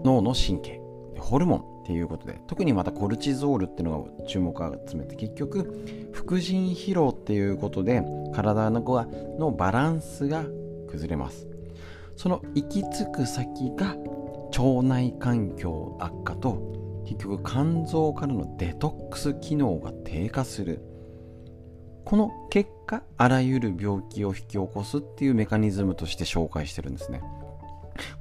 [0.04, 0.79] 脳の神経。
[1.20, 8.02] ホルモンっていうことで特にまたコルチゾールっていうのが注目を集めて結局副腎疲労っていうことで
[8.34, 8.80] 体の
[9.38, 10.44] のバランスが
[10.88, 11.46] 崩れます。
[12.16, 13.96] その行き着く先が
[14.50, 20.82] 腸内環境悪化と結局肝臓からのデトックス機能が低下する。
[22.04, 27.22] この結果あらゆる病気を引き起こすっていうメカニズムとして紹介してるんですね。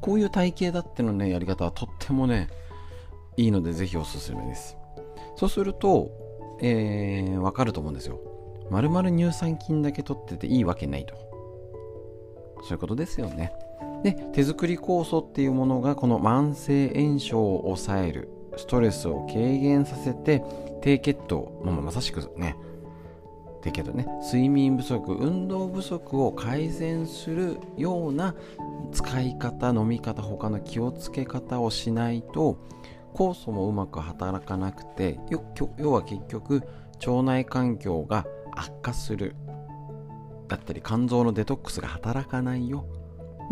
[0.01, 2.49] こういう体系だってのねやり方はとってもね
[3.39, 4.77] いいのでぜひおすすめです。
[5.37, 6.11] そうすると、
[6.61, 8.19] えー、わかると思うんですよ。
[8.69, 11.15] まるまる乳酸菌だけ取ってていいわけないと。
[12.63, 13.53] そういうことですよね。
[14.03, 20.43] で、手作り酵素っていうものがこの慢性炎症を抑える、ストレスを軽減させて、
[20.81, 22.57] 低血糖、まあ、まさしくね、
[23.61, 28.35] 低血糖ね、睡眠不足、運動不足を改善するような
[28.91, 32.57] 使い方、飲み方、他の気をつけ方をしないと、
[33.19, 35.19] 酵素もうまく働かなくて
[35.77, 36.63] 要は結局
[37.05, 39.35] 腸内環境が悪化する
[40.47, 42.85] だったり肝臓のデトックスが働かないよ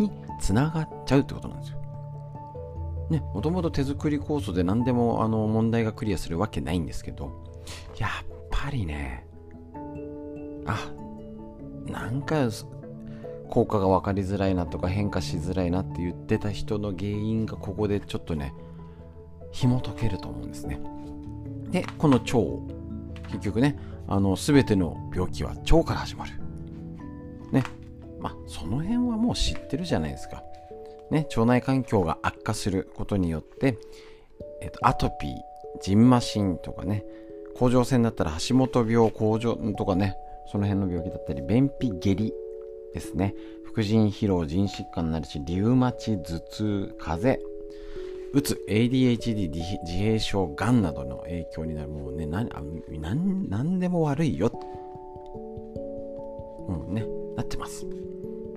[0.00, 1.78] につながっちゃうってことなんですよ。
[3.10, 7.42] ね、もともと手作り酵素で何でもあの問題がクリアするわけないんですけど
[7.98, 8.10] やっ
[8.50, 9.26] ぱりね
[10.66, 10.90] あ
[11.90, 12.48] なんか
[13.48, 18.52] 効果が分かりづらいなとか変化しづらいなって言ってた人の原因がここでちょっとね
[19.52, 20.80] 紐解けると思うんですね。
[21.70, 22.38] で、この腸、
[23.28, 26.32] 結局ね、あの、すべての病気は腸から始まる。
[27.52, 27.62] ね。
[28.20, 30.42] まあ、その辺はもう知ってるじゃないですか。
[31.10, 33.78] ね、腸内環境が悪化することによって、
[34.60, 35.32] えっと、アトピー、
[35.82, 37.04] ジンマシンとかね、
[37.56, 40.16] 甲状腺だったら橋本病、甲状とかね、
[40.50, 42.32] その辺の病気だったり、便秘、下痢
[42.94, 43.34] ですね、
[43.64, 47.57] 副腎疲労、腎疾患になるし、リウマチ、頭痛、風邪、
[48.32, 49.62] うつ、ADHD、自
[49.92, 51.88] 閉症、がんなどの影響になる。
[51.88, 52.48] もうね、何、
[53.00, 54.50] 何何でも悪いよ。
[56.68, 57.86] もうね、なってます。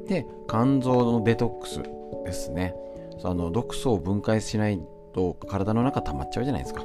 [0.08, 1.82] で、肝臓のデトックス
[2.26, 2.76] ですね。
[3.24, 4.82] あの毒素を分解しない
[5.14, 6.84] と体の中溜まっちゃうじゃないですか。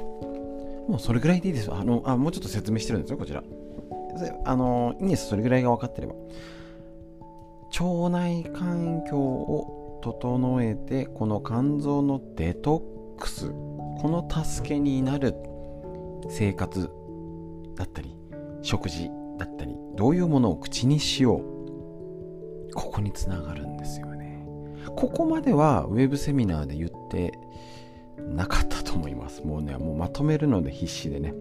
[0.87, 3.43] もうそれぐらいでいいですあのあもうちょっと説明してるんですよ、こちら。
[4.45, 6.13] あのいいんです、それぐらいが分かってれば。
[7.79, 12.83] 腸内環境を整えてこの肝臓のデト
[13.17, 15.35] ックスこの助けになる
[16.29, 16.89] 生活
[17.75, 18.15] だったり
[18.61, 24.45] 食事だったりどういうものを口にしようここにつながるんですよね。
[24.95, 27.33] ここまではウェブセミナーで言って
[28.19, 29.43] なかったと思います。
[29.43, 31.33] もうねもうまとめるので必死でね。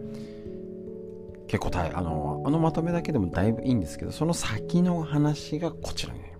[1.46, 6.36] 結構大あのあのまとめだけでもだいぶいいんですけどその先の話がこちらになります。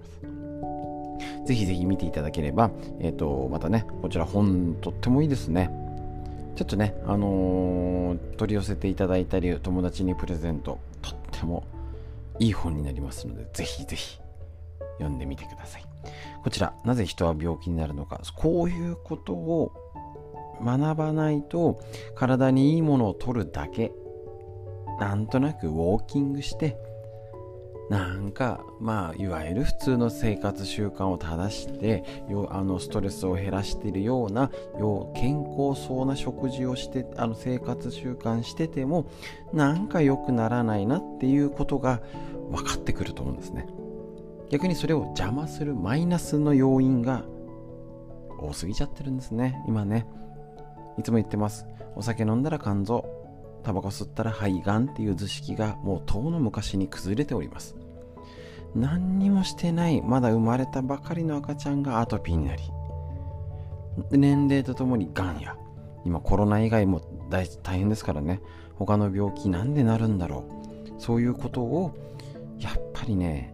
[1.47, 5.71] ぜひぜひ見ていただければ、えっ、ー、と、またね、こちら本とってもいいですね。
[6.57, 11.65] ちょっとね、あのー、取り寄せていただいたり、友達にプレゼント、とっても
[12.41, 14.19] いい本になりますので、ぜひぜひ
[14.99, 15.85] 読んでみてください。
[16.43, 19.73] こちら、なぜ人は病気になるのか、こういうことを
[20.65, 21.81] 学ばないと、
[22.15, 23.93] 体にいいものを取るだけ、
[24.99, 26.79] なんとなくウォーキングして、
[27.89, 32.05] なんかまあいわゆる普通の生活習慣を正して
[32.51, 34.51] あのストレスを減らしているような
[35.15, 39.09] 健康そうな食事をしてあの生活習慣してても
[39.53, 42.03] なんか良くならないなっていうことが
[42.51, 43.67] 分かってくると思うんですね。
[44.51, 47.25] 逆にそれを邪魔するマイナスの要因が
[48.39, 50.07] 多すぎちゃってるんですね今ね。
[50.99, 51.67] いつも言ってます。
[51.95, 53.16] お酒飲んだら肝臓。
[53.67, 57.75] タバコ吸ったら肺がんっていう図式がもう遠の昔に崩れております。
[58.77, 62.63] 何にもしてないまだ生まれたばかりの赤ちゃんがアトピーになり
[64.13, 65.57] 年齢とともにがんや。
[66.05, 68.41] 今コロナ以外も大変ですからね。
[68.77, 70.45] 他の病気なんでなるんだろ
[70.97, 71.01] う。
[71.03, 71.93] そういうことを
[72.61, 73.53] やっぱりね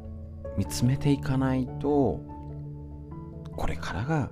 [0.58, 2.20] 見つめていかないと
[3.56, 4.30] これからが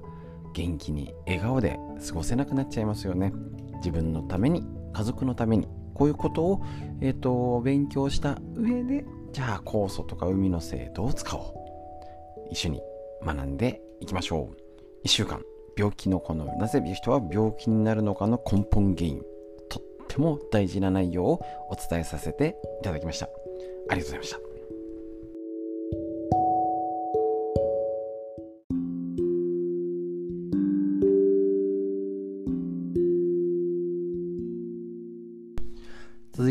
[0.53, 3.33] 元気に笑顔で過ごせなくなっちゃいますよね。
[3.77, 4.80] 自分のために。
[4.93, 6.63] 家族のためにこういうことを、
[7.01, 11.55] えーと、勉強した上でじゃあ酵素とか海の精度を使おう。
[12.51, 12.83] 一緒に
[13.25, 15.07] 学んでいきましょう。
[15.07, 15.41] 1週間。
[15.77, 19.23] 病気のこのなぜ人は病気になるのかの根本原因。
[19.69, 23.29] とっても大事な内容をお伝えさせていただきました。
[23.89, 24.50] ありがとうございました。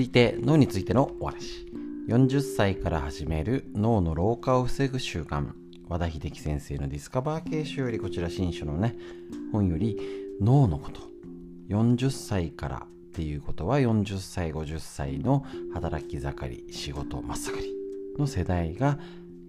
[0.09, 1.65] て脳についてのお話。
[2.07, 5.51] 40歳から始める脳の老化を防ぐ習慣。
[5.87, 8.95] 和田秀樹先生のディスカバー形式よりこちら新書のね
[9.51, 9.97] 本より
[10.39, 11.01] 脳のこと。
[11.69, 17.73] 40歳からっていうことは40歳50歳の働き盛り仕事真っ盛り
[18.17, 18.99] の世代が、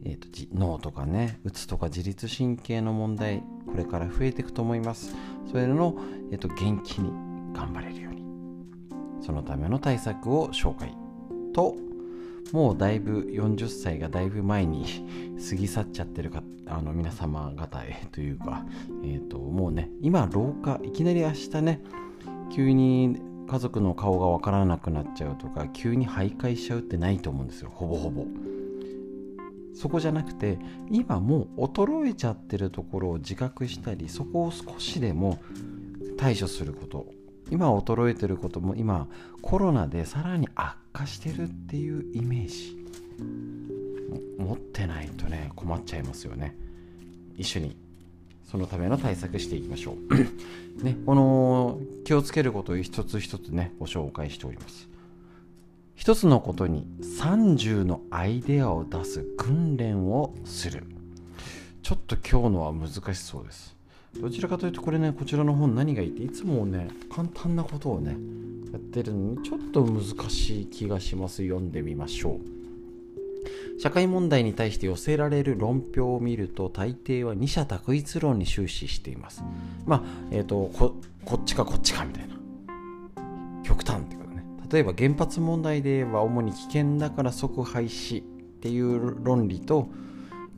[0.04, 5.14] えーと、脳とかねうつとか自律神経の問題これから増えていくと思います。
[5.50, 5.96] それの、
[6.30, 7.10] えーと元気に
[7.54, 8.19] 頑張れるように。
[9.20, 10.94] そのための対策を紹介。
[11.52, 11.76] と
[12.52, 14.84] もうだいぶ40歳がだいぶ前に
[15.48, 18.64] 過ぎ去っちゃってるかあの皆様方へ というか、
[19.04, 21.80] えーと、もうね今老化いきなり明日ね
[22.50, 27.70] 急に家族の顔がわからなくなっちゃうとか急に徘徊しちゃうってないと思うんですよ。
[27.72, 28.26] ほぼほぼ。
[29.74, 30.58] そこじゃなくて
[30.90, 35.38] 今もう衰えちゃってるところを自覚したりそこを少しでも
[36.16, 37.19] 対処すること。
[37.50, 39.08] 今衰えてることも今
[39.42, 42.80] コロナでさらに悪化してるっていうイメージ。
[44.38, 46.56] 持ってないとね困っちゃいますよね。
[47.36, 47.76] 一緒に
[48.44, 50.14] そのための対策していきましょう。
[50.82, 54.88] ねこの気をつけることを一つ一つねご紹介しております。
[55.94, 60.84] 一つのことに30のアイデアを出す訓練をする。
[61.82, 63.76] ちょっと今日のは難しそうです。
[64.18, 68.16] どちらかというとこれねこちらの本何がいいっていつもね簡単なことをね
[68.72, 71.42] やってるのにちょっと難しい気がします。
[71.42, 73.80] 読んでみましょう。
[73.80, 79.42] 社会問題に対して寄せられる論評を見ると大抵は二者択一論に終始しています。
[79.86, 82.36] まあえっ、ー、とここっちかこっちかみたいな。
[83.64, 84.44] 極端ってことね。
[84.70, 88.24] 例えば原発問題では主に危険だから即廃止っ
[88.60, 89.88] ていう論理と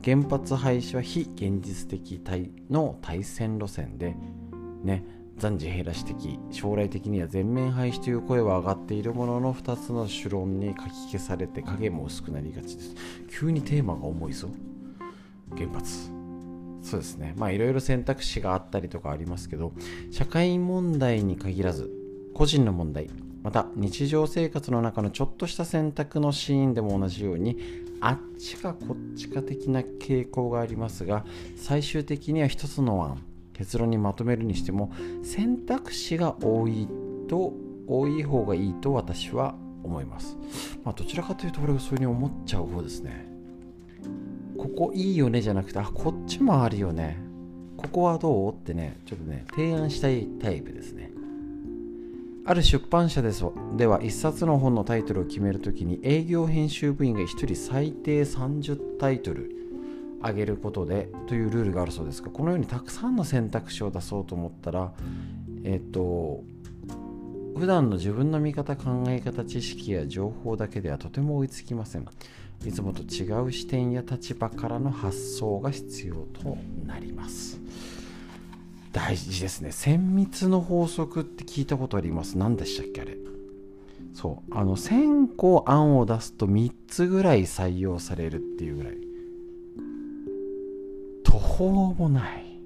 [0.03, 2.21] 原発廃止は非現実的
[2.69, 4.15] の対戦路線で、
[4.83, 5.05] ね、
[5.37, 12.95] 残事減らし的将来的には全面廃止という声は上がっているものの2つの主論に書き消されて影も薄くなりがちです。
[13.29, 14.49] 急にテーマが重いぞ
[15.55, 16.11] 原発。
[16.81, 17.33] そうですね。
[17.37, 19.71] まあいろいろ選択肢があったりとかありますけど
[20.11, 21.89] 社会問題に限らず
[22.33, 23.09] 個人の問題
[23.41, 27.57] また日常生活の中のちょっとした選択のシーンでも同じように
[28.05, 31.25] あっちかこっちか的な傾向がありますが
[31.55, 33.23] 最終的には一つの案
[33.53, 34.91] 結論にまとめるにしても
[35.23, 36.89] 選択肢が多い
[37.29, 37.53] と
[37.87, 40.37] 多い方がいいと私は思います、
[40.83, 43.27] まあ、どちらかというと俺はそういうふうに思っちゃう方ですね。
[44.57, 47.17] ここいいよねじゃなくてあこっちもあるよね。
[47.77, 48.53] ここはどう？
[48.53, 51.02] ってねちょっとね提案したいタイプですね。
[52.45, 53.45] ある出版社です
[53.77, 59.49] では1冊の本のタイトルを決めるときに営業編集部員が1人最低30タイトル
[60.21, 62.21] 上げることでというルールがあるそうです。
[62.21, 64.93] がこのようにたくさんの選択肢を出そうと思ったら
[65.63, 66.43] えっと
[67.57, 72.05] 普段の自分の見方考え方知識や情報だけではとても追いつきません。
[72.65, 77.59] いつもと違う視点や立場からの発想が必要となります。
[78.93, 79.71] 大事ですね。
[79.71, 82.37] 綿密の法則って聞いたことあります。
[82.37, 83.17] 何でしたっけあれ。
[84.13, 84.55] そう。
[84.55, 88.97] あの1000個案を出すと3つぐらい採用されるっていうぐらい。
[91.23, 92.59] 途方もない。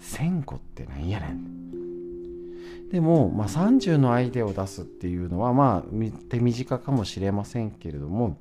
[0.00, 2.90] 1000個ってなんやねん。
[2.90, 5.90] でも、まあ、30のアイデアを出すっていうのはまあ
[6.28, 8.36] 手短かもしれませんけれども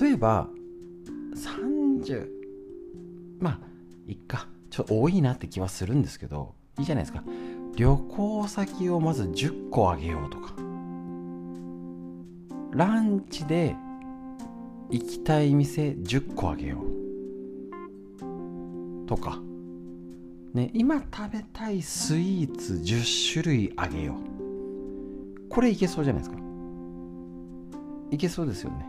[0.00, 0.48] 例えば
[1.36, 2.26] 30
[3.40, 3.58] まあ
[4.06, 4.49] いっか。
[4.70, 7.22] ちょっと多いなって気はするんですけどいいじゃないですか。
[7.76, 10.54] 旅行先をまず10個あげようとか。
[12.72, 13.74] ランチで
[14.90, 16.84] 行きたい店10個あげよう
[19.06, 19.38] とか。
[20.54, 25.48] ね今食べたいスイーツ10種類あげよう。
[25.48, 26.40] これいけそうじゃないですか。
[28.12, 28.86] いけそうですよね。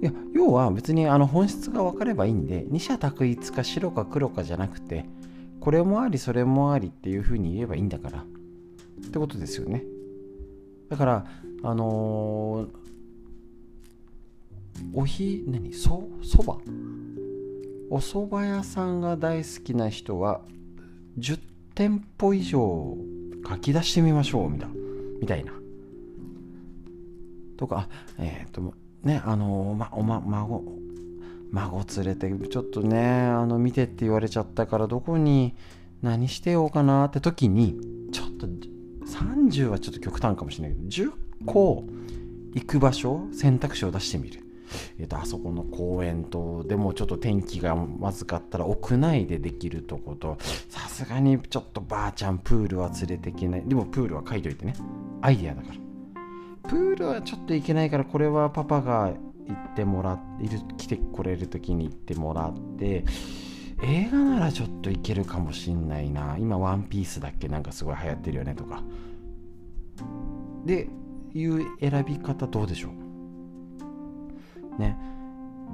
[0.00, 5.06] いや要は別にあの本質が分かればいいんで二者択一か白か黒かじゃなくて
[5.60, 8.24] これもありそれもありっていうふうに言えばいいんだから。
[9.08, 9.84] ってことですよね。
[10.88, 11.26] だから
[11.62, 12.68] あの
[14.94, 15.72] おひ何？
[15.72, 16.58] そそば？
[17.90, 20.42] お蕎麦屋さんが大好きな人は
[21.18, 21.40] 10
[21.74, 22.96] 店舗以上
[23.48, 24.74] 書き出してみましょうみたいな。
[25.20, 25.52] みたいな。
[27.56, 27.88] とか
[28.18, 30.64] えっ、ー、とねあのまおま孫
[31.50, 35.54] 孫連れてちょっとねあの見てって言われちゃったからどこに
[36.02, 37.76] 何してようかなって時に
[38.12, 38.46] ちょっと
[39.06, 41.12] 30はちょっと極端かもしれないけど10
[41.46, 41.84] 個
[42.54, 44.44] 行く場所選択肢を出してみる。
[44.98, 50.36] えー、とあそこの公園とでもちょっと天気がまずかったら屋内でできるとこと
[50.68, 53.62] さすがにちょっとばあちゃんプールは連れていけない。
[53.66, 54.74] でもプールは書いといてね。
[55.22, 55.87] アイディアだから。
[56.68, 59.12] プールはちょっと行けないからこれはパパが
[59.46, 63.04] 行ってもらっている来てこれる時に行ってもらって
[63.82, 66.36] 映画ならちょっといけるかもしんないな。
[66.38, 68.82] 今ワンピースだっけなんかすごい流行ってるよねとか。
[70.64, 70.88] で
[71.32, 72.88] いう選び方どうでしょ
[74.76, 74.80] う？
[74.80, 74.96] ね。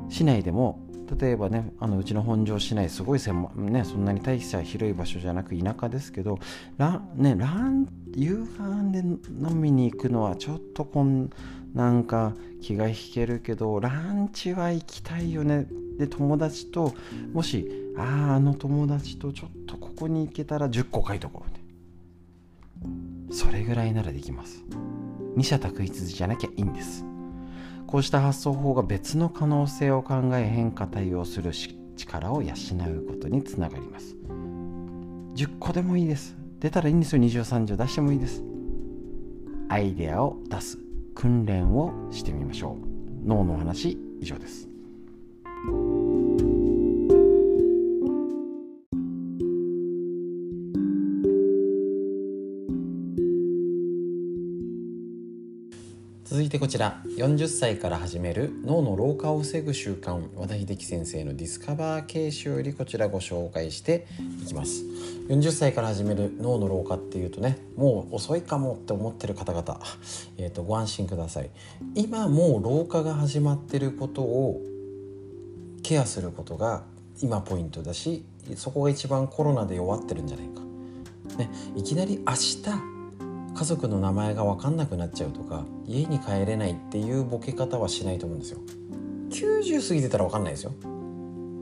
[0.09, 0.80] 市内でも
[1.18, 6.38] 例えばねあのうちの本庄市内すごい狭、ね、そんなに大した広い場所じゃなく田舎ですけど
[6.78, 11.30] ラ,、ね、ラン夕飯で飲みに行くのはちょっとこん
[11.74, 15.66] なんか気が引けるけどランチは行きたいよね。
[15.98, 16.94] で友達と
[17.32, 24.64] もしあああの友達とちょっとここに行けたら10個書いとこうそれぐらいならできます。
[25.36, 27.05] 二者択一じゃなきゃいいんです。
[27.95, 31.53] こうした発想法が別の可能性を考え変化対応する
[31.95, 34.16] 力を養うことにつながります。
[35.36, 36.36] 10個でもいいです。
[36.59, 37.22] 出たらいいんですよ。
[37.22, 38.42] 20、30出してもいいです。
[39.68, 40.76] アイデアを出す
[41.14, 43.28] 訓練をしてみましょう。
[43.28, 44.68] 脳の話以上です。
[56.47, 57.01] いてこちら。
[57.16, 64.07] 40歳から始める脳の老化を防ぐ習慣和田秀樹先生のディスカバー形式よりこちらご紹介して
[64.42, 64.84] いきます。
[65.28, 69.80] 40歳から始める脳の老化っていうとねもう遅いかもって思ってる方々、
[70.36, 71.51] えーと、ご安心ください。
[71.95, 74.61] 今もう老化が始まってることを
[75.82, 76.84] ケアすることが
[77.22, 78.24] 今ポイントだし
[78.57, 80.61] そこが一番コロナで弱ってるんじゃないか、
[81.38, 82.93] ね、いきなり明日
[83.55, 88.59] 家族の名前が分かんなくなっちゃうとか家に帰れないっていうボケ方はしないと思うんですよ。
[89.30, 90.72] 90過ぎてたら分かんないですよ。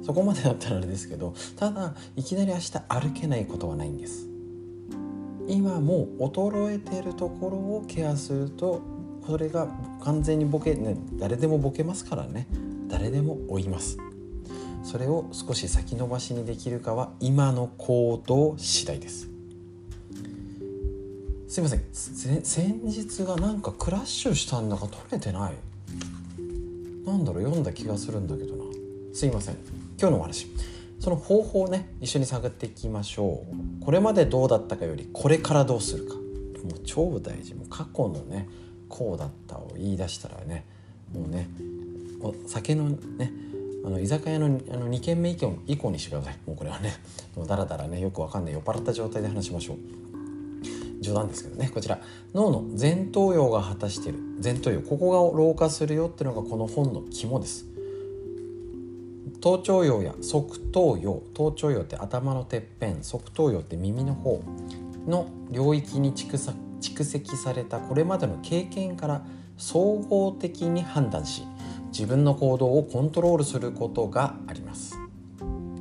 [0.02, 4.28] そこまでだったらあれですけどただいきなり明日歩けないことはないんです。
[5.48, 8.80] 今もう衰えてるところをケアすると
[9.26, 9.68] それが
[10.02, 12.46] 完全にボケね誰でもボケますからね。
[12.88, 13.98] 誰でも追います。
[14.82, 19.31] それを少し先延ばしにできるかは今の行動次第です。
[21.52, 21.82] すいません。
[21.92, 25.52] 先日がなんかクラッシュしたんだか取れてない。
[27.04, 28.64] なんだろう読んだ気がするんだけどな。
[29.12, 29.56] すいません。
[30.00, 30.46] 今日のお話。
[30.98, 33.44] その方法をね一緒に探っていきましょ
[33.80, 33.84] う。
[33.84, 36.14] これまでどうだったかよりこれからどうするか。
[36.14, 37.54] もう超大事。
[37.54, 38.48] もう過去のね
[38.88, 40.64] こうだったを言い出したらね
[41.12, 41.50] もうね
[42.22, 43.30] お酒のね
[43.84, 46.38] あの居酒屋のあの2軒目以降以降にしてください。
[46.46, 46.94] もうこれはね
[47.36, 49.76] もうだらだらねよくわかんない酔っ払った状態で話しましょう。
[51.02, 51.70] 冗談ですけどね。
[51.74, 52.00] こちら。
[52.32, 54.18] 脳の前頭葉が果たしている。
[54.42, 54.80] 前頭葉。
[54.80, 57.66] ここが老化するよっていうのがこの本の肝です。
[59.40, 61.22] 頭頂葉や側頭葉。
[61.34, 63.02] 頭頂葉って頭のてっぺん。
[63.02, 64.42] 側頭葉って耳の方
[65.06, 67.80] の領域に蓄積された。
[67.80, 69.22] これまでの経験から
[69.58, 71.42] 総合的に判断し
[71.92, 74.96] 自分の行動をコントロールすることがあります。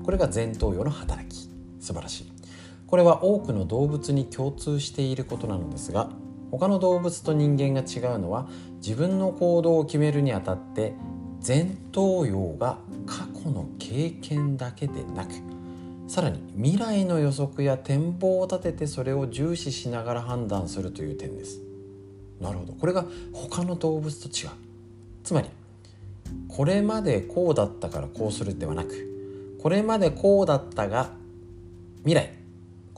[0.04, 1.50] これが前頭葉の働き。
[1.80, 2.31] 素晴らしい。
[2.92, 6.10] これは多くの動物に共通していることなのですが
[6.52, 8.50] 他の動物と人間が違うのは
[8.86, 10.94] 自分の行動を決めるにあたって
[11.46, 15.32] 前頭葉が過去の経験だけでなく
[16.10, 21.62] さらに未来の予測や展望を立ててそれを重視しながら判断するという点です。
[22.42, 22.74] なるほど。
[22.74, 24.50] これが他の動物と違う。
[25.24, 25.48] つまり
[26.50, 31.12] これまでこうだったからこうするではなくこれまでこうだったが
[32.04, 32.41] 未来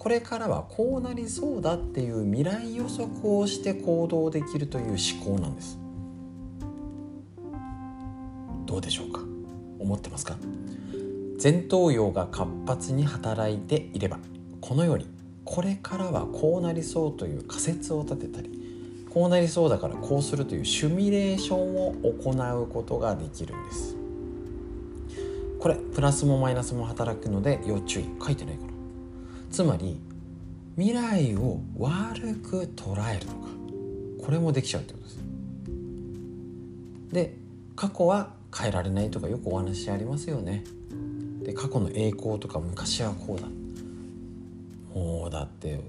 [0.03, 5.79] これからはこうなりそうだっていう未来予測をして行動できるという思考なんです。
[8.65, 9.21] どうでしょうか？
[9.79, 10.35] 思ってますか？
[11.41, 14.19] 前頭葉が活発に働いていれば
[14.59, 15.07] このように
[15.45, 18.49] これからはこうなりそうという仮説を立てたり
[19.09, 22.31] こうなりそうだからこうするというシミュレーションを行
[22.61, 23.95] うことができるんです。
[25.61, 28.05] これプラスもマイナスも働くので要注意。
[28.21, 28.72] 書いてないから。
[29.53, 29.99] つまり
[30.77, 33.49] 未来を悪く捉えるのか
[34.25, 35.19] これもできちゃうってことです。
[37.11, 37.37] で
[37.75, 40.63] 過去は変えられないとかよくお話ありますよね。
[41.43, 43.47] で過去の栄光とか昔はこうだ。
[44.99, 45.81] もうだって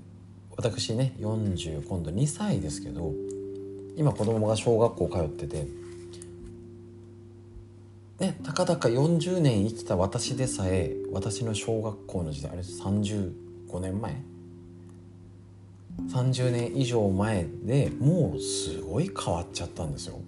[0.59, 3.15] 私ね40今度2歳ですけど
[3.97, 5.67] 今子供が小学校通ってて
[8.21, 13.44] ねたかだか40年生きた私でさえ私の小学校の時代あれ30
[13.75, 14.23] 35年前。
[16.09, 20.21] 30年以上前でもうすごい変わっちゃったんですよ。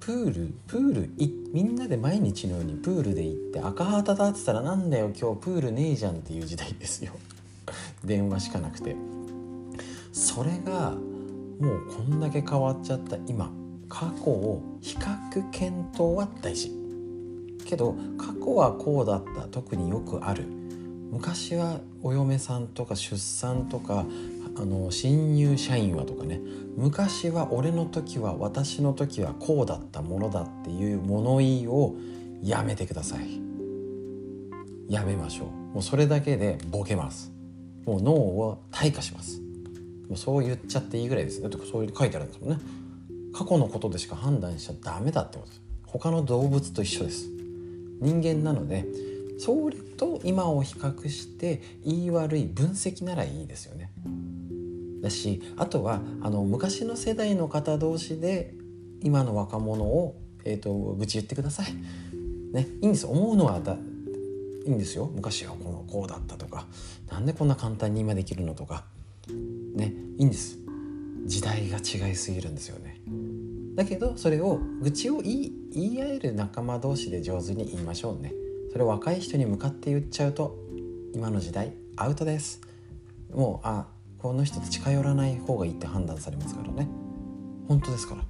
[0.00, 7.12] プールプールいみんなで毎日のようにプールで行って赤旗立ってたらなんだよ今日プールねえじゃんっていう時代ですよ。
[8.04, 8.96] 電話しかなくて。
[10.12, 10.92] それが
[11.60, 13.50] もうこんだけ変わっちゃった今
[13.88, 16.72] 過去を比較検討は大事。
[17.64, 20.55] けど過去はこうだった特によくある。
[21.10, 24.04] 昔はお嫁さんとか出産とか
[24.56, 26.40] あの新入社員はとかね。
[26.76, 31.94] 昔は俺の時は私の時はこうだったものだっていう物言いを
[32.42, 33.40] やめてください。
[34.88, 35.46] やめましょう。
[35.74, 37.32] もうそれだけでボケます。
[37.84, 39.40] もう脳を退化します。
[40.08, 41.40] もうそう言っちゃっていいぐらいです。
[41.40, 42.58] だってそういう書いてあるんですもんね。
[43.34, 45.62] 過去のことでしか判断しちゃダメだってことです。
[45.86, 47.28] 他の動物と一緒です。
[48.00, 48.86] 人間なので
[49.38, 53.90] それと今を比較して言い悪い分析ならいいですよね。
[55.02, 58.54] だしあとはあの昔の世代の方同士で
[59.02, 61.74] 今の若者を、えーと、愚痴言ってください。
[62.52, 65.10] ね、いいんです思うのはだいいんですよ。
[65.14, 66.66] 昔はこのこうだったとか。
[67.10, 68.84] なんでこんな簡単に今できるのとか。
[69.28, 70.58] ねいいんです。
[71.26, 73.00] 時代が違いすぎるんですよね。
[73.74, 78.32] だけどそれを愚痴を言い言い合える仲間同士で上手に言いましょうね。
[78.76, 80.54] それを若い人に向かって言っちゃうと
[81.14, 82.60] 今の時代アウトです。
[83.32, 83.86] もうあ
[84.18, 86.86] この人と近寄らない方がいいって判断されますからね。
[87.68, 88.22] 本当ですから。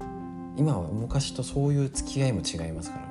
[0.57, 3.07] 今は昔とそういう付き合いも違いますから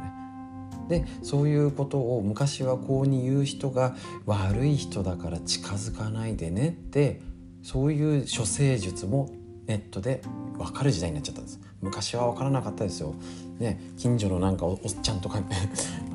[0.87, 1.01] ね。
[1.03, 7.19] でそういうことを昔はこうに言う人が悪い人だから近づかないでねって
[7.63, 9.29] そういう処世術も
[9.67, 10.21] ネットで
[10.57, 11.59] 分かる時代になっちゃったんです。
[11.81, 13.13] 昔は分からなかったですよ、
[13.59, 15.41] ね、近所のなんかおっちゃんとか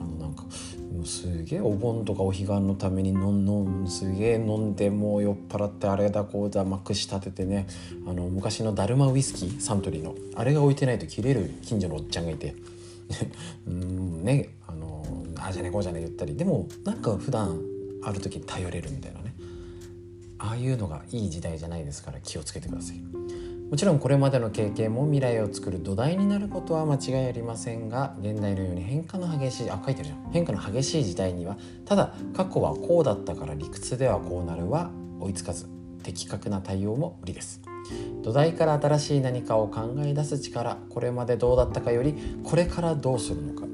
[1.00, 7.66] もうすげえお盆とかお彼岸のためにのんのんすげえ飲んでもう酔っ払ってあれだこうだまくし立ててね。
[8.06, 12.54] あの昔のダルマウイスキーサントリーのあれが置いてないと切れる近所のおっちゃんがいて
[13.66, 15.02] うんねあの
[15.38, 16.36] あじゃねこうじゃね言ったり。
[16.36, 17.58] でもなんか普段
[18.02, 19.34] ある時に頼れるみたいなね。
[20.38, 22.96] ああいうのがいい時代じゃないですから気をつけてください。
[23.70, 34.90] もちろんこれまでの経験も未来を作る土台になることは間違いありませんが現代のように変化の激しいあ書いてるじゃん変化の激しい時代にはただ過去はこうだったから理屈ではこうなるは
[35.20, 35.68] 追いつかず
[36.02, 37.60] 的確な対応も無理です。
[38.22, 43.66] 土台から新しい何かを考え出す力これまでどうだったかよりこれからどうするのか。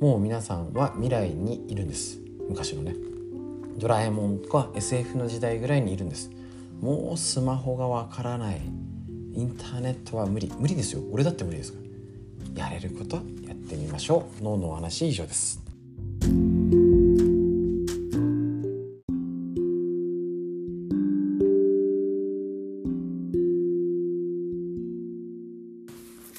[0.00, 2.18] もう皆さんは未来にいるんです。
[2.48, 2.94] 昔のね
[3.78, 6.30] ドラえもんとか SF の時代ぐらいにいるんです。
[6.80, 8.60] もうスマホがわからない。
[9.36, 10.50] インターネットは無理。
[10.58, 11.02] 無理ですよ。
[11.12, 11.78] 俺だって無理ですか
[12.54, 12.64] ら。
[12.64, 13.16] やれること
[13.46, 14.42] やってみましょう。
[14.42, 15.62] 脳のお話以上です。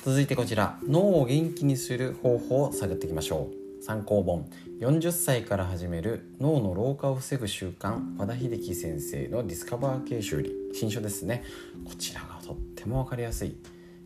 [0.04, 0.80] 続いてこちら。
[0.88, 3.84] 脳を元気にする方法を探っていきましょう。
[3.84, 4.50] 参考本。
[4.80, 6.32] 40歳から始める。
[6.40, 8.18] 脳の老化を防ぐ習慣。
[8.18, 10.52] 和田秀樹先生のディスカバー形修理。
[10.74, 11.44] 新書ですね。
[11.86, 12.37] こちらが
[12.78, 13.58] っても分かりやすい、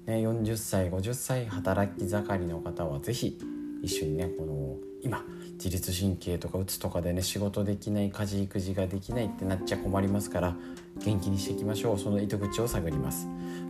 [0.05, 3.37] ね、40歳50歳働き盛りの方は是非
[3.83, 10.55] 一緒にねこの今自律神経とかうつとかでね仕事できない家事育児ができないってなっちゃ困りますから
[11.03, 11.99] 元気にしていきましょう。
[11.99, 13.27] その糸口を探ります。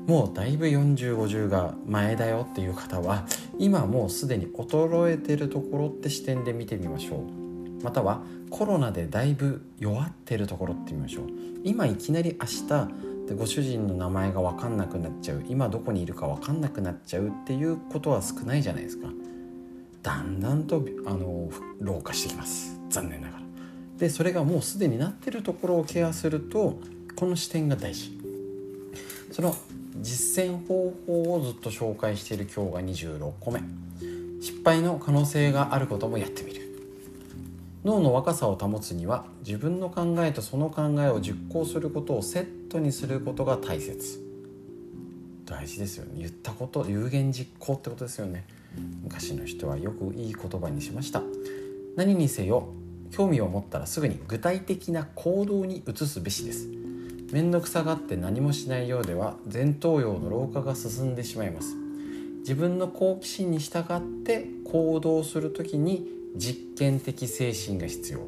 [0.07, 3.25] もうだいぶ4050が前だよっていう方は
[3.57, 7.83] 今もうすでに衰えてるところって視点で見てみましょう。
[7.83, 11.27] またはコロナでだいぶ弱ってるところってみましょう。
[11.63, 19.07] 今いきなり明日でご主人の名前が分かんなくなっちゃう今どこにいるか分かんなくなっちゃうっていうことは少ないじゃないですか。
[20.03, 22.77] だんだんとあの老化してきます。
[22.89, 23.43] 残念ながら。
[23.97, 26.77] でそれがもうすでになってるところをケアすると
[27.15, 28.19] この視点が大事。
[29.31, 29.55] その
[30.01, 33.61] 実践方法をずっと紹介している今日が26個目。
[34.41, 36.61] 失敗の可能性があることもやってみる。
[37.85, 44.19] 脳の若さを保つには自分の考えとその考えを実行することをセットにすることが大切。
[45.45, 46.13] 大事ですよね。
[46.17, 48.45] 言ったこと有言実行ってことですよね。
[49.03, 51.21] 昔の人はよくいい言葉にしました。
[51.97, 52.69] 何にせよ
[53.11, 56.69] 興味を持ったらすぐに具体的な行動に移すべしです。
[57.33, 61.75] 面倒くさがって何もしないようでは前頭葉の老化が進んでしまいます。
[62.39, 68.21] 自分の好奇心に従って行動する時に実験的精神が必要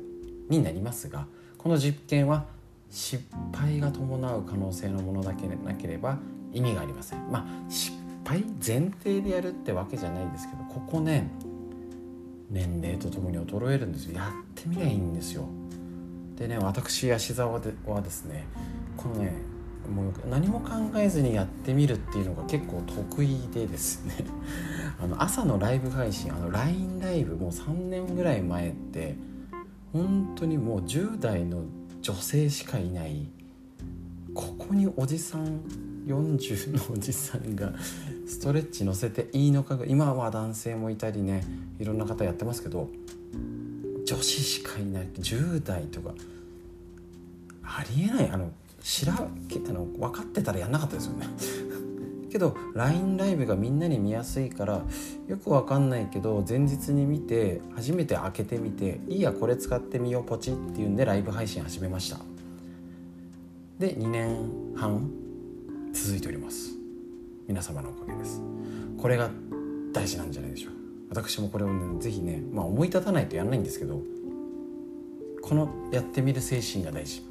[0.49, 1.25] になりますが
[1.57, 2.45] この実験は
[2.93, 6.19] 失敗が伴う可能性のものだけでなければ
[6.53, 7.31] 意味がありません。
[7.31, 11.27] まあ失敗前提でやるってわけじゃないですけどここね
[12.51, 14.17] 年齢とともに衰えるんですよ。
[14.17, 15.47] やってみりゃいいんですよ。
[16.37, 18.45] でね私芦沢ではですね
[18.95, 19.33] このね
[19.91, 24.13] もう何も考えずにやってみるっていうのが結構得意でですね。
[25.01, 29.15] あの朝のライブ配信あの LINE ライブもう3年ぐらい前って
[29.91, 31.63] 本当にもう10代の
[32.03, 33.27] 女性しかいない。
[34.35, 35.61] ここにおじさん
[36.05, 37.71] 40のおじさんが
[38.27, 41.45] ストレッチ乗せていいのかが今は男性もいたりね
[41.79, 42.89] いろんな方やってますけど
[44.05, 45.07] 女子しかいない。
[45.07, 46.13] 10代とか。
[47.63, 48.29] ありえない。
[48.29, 48.51] あの
[48.81, 49.27] 知らあ
[49.71, 51.27] の分かってたらやんなかったですよね。
[52.33, 54.81] けど LINE ライブがみんなに見やすいから
[55.27, 62.17] よく分かんないけど前日に見て初めて開けてみていいやこれ使ってみようポチっていうんでライブ配信始めました。
[63.77, 65.11] で2年半
[65.93, 66.71] 続いております。
[67.47, 68.41] 皆様のおかげです。
[68.99, 69.29] これが
[69.93, 71.13] 大事なんじゃないでしょう。
[71.13, 74.01] か私もこれをね是非ね、まあ、思い立たないとやらないんですけど
[75.43, 77.21] このやってみる精神が大事。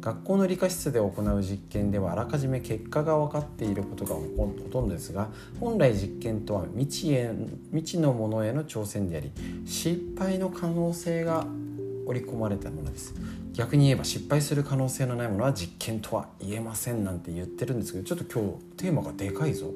[0.00, 5.28] 学校の理科室で行う実験ではあらかじめ結果が分かっていることがほとんどですが
[5.58, 7.32] 本来実験とは未知へ
[7.72, 9.32] 未知のものへの挑戦であり
[9.64, 11.46] 失敗の可能性が
[12.06, 13.14] 織り込まれたものです。
[13.52, 19.72] 逆に言えば失敗する可能性のないものは実験とは言えませんなんて言ってるんですけどちょっと今日テーマがでかいぞ。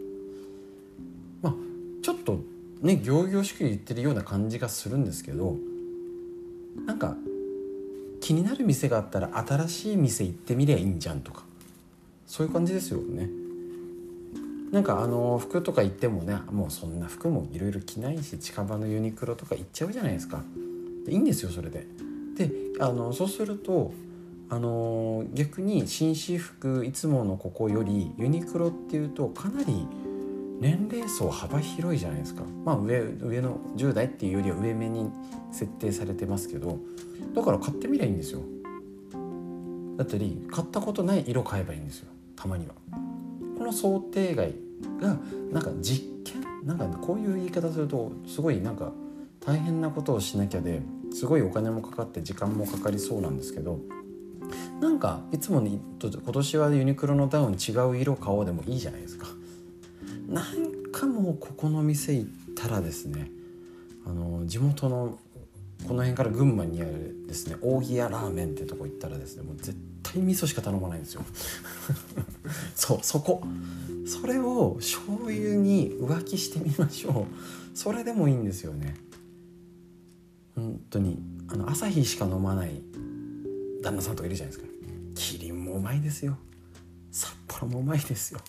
[1.42, 1.54] まあ
[2.02, 2.40] ちょっと
[2.82, 5.56] ね仰々しく言ってるような感じがするんですけど
[6.86, 7.16] なんか
[8.30, 11.42] 気になる店があったら新しい店行ってみりゃいいんじゃんとか。
[12.28, 13.28] そういう感じですよね。
[14.70, 20.44] なんかあの服とか行ってもねもうそんな服もいろいろ着ないし近場のユニクロとか行っちゃうじゃないですか。
[21.06, 21.88] でいいんですよそれで。
[22.36, 23.92] であのそうすると
[24.48, 29.88] あの逆に紳士服いつものここよりユニクロっていうとかなり
[30.61, 32.42] 年齢層幅広いじゃないですか。
[32.64, 35.11] まあ上上の10代っていうよりは上目に
[35.50, 36.78] 設定されてますけど
[37.34, 38.40] だから買ってみりゃいいんですよ。
[39.96, 42.08] だったり買ったことない色買えばいいんですよ。
[42.36, 42.74] たまには。
[43.58, 44.54] この想定外
[45.00, 45.18] が
[45.50, 48.92] なんか実験なんかこういう言い方するとすごいなんか
[49.40, 50.82] 大変なことをしなきゃで
[51.12, 53.78] すごいお金もかかって時間もかかりそうなんですけど
[54.80, 59.26] なんかいつもに今年はユニクロのダウン違う色買おうでもいいじゃないですか。
[60.30, 63.30] なんかもうここの店行ったらですね
[64.06, 65.18] あの地元の
[65.86, 71.24] この辺から群馬にあるですね扇屋ラーメンってとこ行ったらですねもう絶対味噌しか頼まないんですよ。
[72.74, 73.42] そうそこ。
[74.06, 77.76] それを醤油に浮気してみましょう。
[77.76, 78.94] それでもいいんですよね。
[80.54, 81.18] 本当に。
[81.48, 82.82] あの朝日しか飲まない
[83.82, 84.70] 旦那さんとかいるじゃないですか。
[85.14, 86.36] キリンもうまいですよ。
[87.11, 88.40] 札幌もうまいですよ。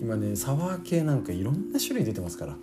[0.00, 2.56] 今ねサワー系なんかいろんな種類出てますから。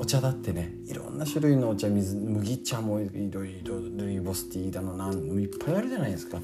[0.00, 6.40] お茶だってねいろんな種類のお茶水麦茶もいろいろルイボスティーだのなんいっぱいあるじゃないですか。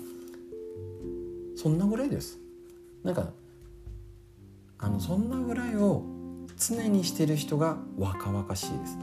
[1.56, 2.38] そんなぐらいです。
[3.02, 3.30] なんか
[4.78, 6.04] あのそんなぐらいを
[6.56, 8.98] 常にしてる人が若々しいです。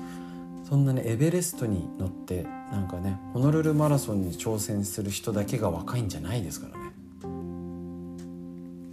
[0.69, 6.80] そんなねエベレストに乗ってなんかねホノルルマラソンに挑戦する人だけが若いんじゃないですから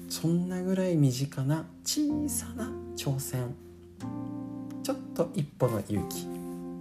[0.09, 3.55] そんなぐらい身近な小さな挑戦。
[4.83, 6.27] ちょっと一歩の勇気。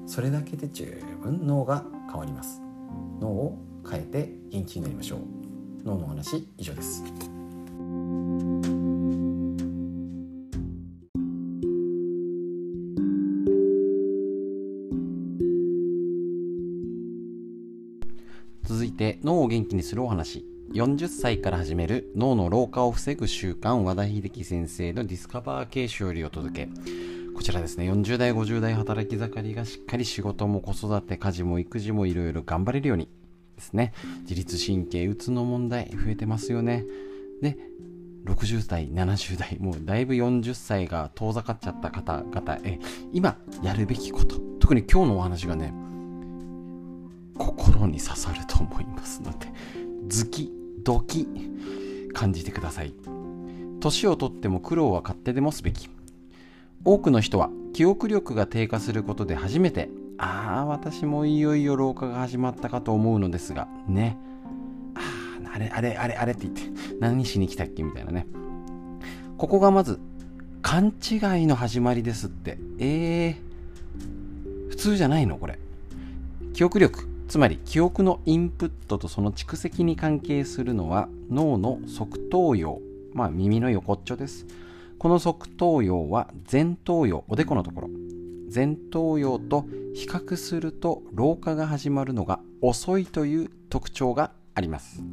[0.05, 0.85] それだけで十
[1.21, 2.61] 分脳が変わります。
[3.19, 3.57] 脳を
[3.87, 5.19] 変えて元気になりましょう。
[5.83, 7.03] 脳の話以上です。
[18.63, 20.56] 続いて脳を元気にするお話。
[20.77, 26.69] 40歳から始める脳の老化を防ぐ習慣和田秀樹先生のディスカバー形式よりお届け
[27.35, 27.91] こちらですね。
[27.91, 33.09] 40代50代働き盛りがしっかり仕事も子育て家事も育児もいろいろ頑張れるように
[33.55, 33.91] ですね。
[34.21, 36.85] 自律神経うつの問題増えてますよね。
[37.41, 37.57] で
[38.25, 42.77] 60代70代もうだいぶ40歳が遠ざかっちゃった方々え
[43.13, 45.73] 今やるべきこと特に今日のお話がね
[47.35, 49.47] 心に刺さると思いますので
[50.07, 51.27] ズキドキ
[52.13, 52.93] 感じてください。
[53.79, 55.89] 年をとっても苦労は勝手でもすべき。
[56.83, 64.17] 多くの人は記憶力が低下することで初めてああ私もいよいよ老化が始まったかと思うのですがね。
[64.95, 64.99] あ
[65.49, 66.61] ああれあれあれあれって言って
[66.99, 68.27] 何しに来たっけみたいなね。
[69.37, 69.99] ここがまず
[70.61, 72.57] 勘違いの始まりですって。
[72.79, 75.59] えー、普通じゃないのこれ。
[76.53, 82.79] 記憶力つまり記憶のインプットとその蓄積に関係するのは脳の側頭葉
[83.13, 84.45] まあ耳の横っちょです。
[84.97, 87.89] この側頭葉は前頭葉おでこのところ。
[88.53, 95.03] 前頭葉と比較すると老化が始まるのが遅いという特徴があります。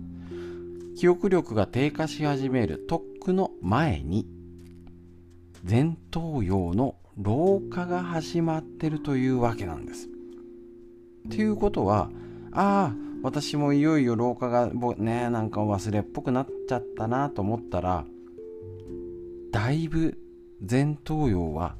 [0.96, 4.26] 記憶力が低下し始めるとっくの前に
[5.68, 10.13] 前頭葉の老化が始まってるというわけなんです。
[11.26, 12.10] っていうことは
[12.52, 18.04] ああ私もいよいよ老化がねなんか忘れっぽくなっちゃったなと思ったら
[19.50, 20.18] だいぶ
[20.68, 21.76] 前頭葉は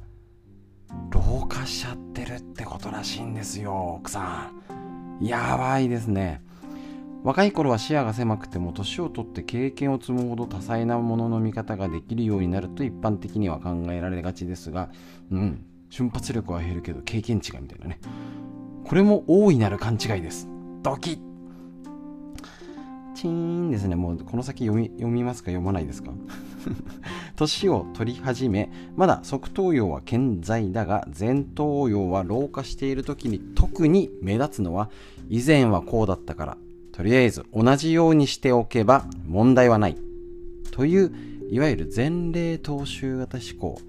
[1.11, 4.51] 老化しちゃってるってことらしいんですよ奥さ
[5.21, 5.25] ん。
[5.25, 6.41] やばいですね。
[7.23, 14.89] 若い頃は視野が狭くても年を取って経験を積むほど多彩なものの見方ができるようになると一般的には考えられがちですが
[15.31, 17.99] うん瞬発力は減るけど経験値がみたいなね。
[18.87, 20.47] これも大いなる勘違いです。
[20.83, 21.19] ドキッ。
[23.15, 23.95] チーンですね。
[23.95, 26.11] もうこの先読み読みますか読まないですか？
[27.35, 34.89] 年を取り始めまだ側頭葉は健在だが前頭葉は老化している時に特に目立つのは
[35.29, 36.57] 以前はこうだったから
[36.91, 39.97] とりあえず同じようにしておけば問題はない。
[40.71, 41.11] という
[41.49, 43.79] いわゆる前例踏襲型思考。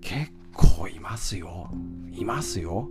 [0.00, 1.68] 結構いますよ。
[2.12, 2.88] いますよ。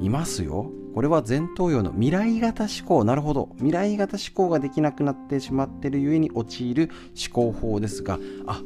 [0.00, 0.70] いますよ。
[0.94, 3.04] これは前頭葉の未来型思考。
[3.04, 3.50] なるほど。
[3.56, 8.60] 未来型思考ができなくなってしまっているゆえに陥る思考法ですがあ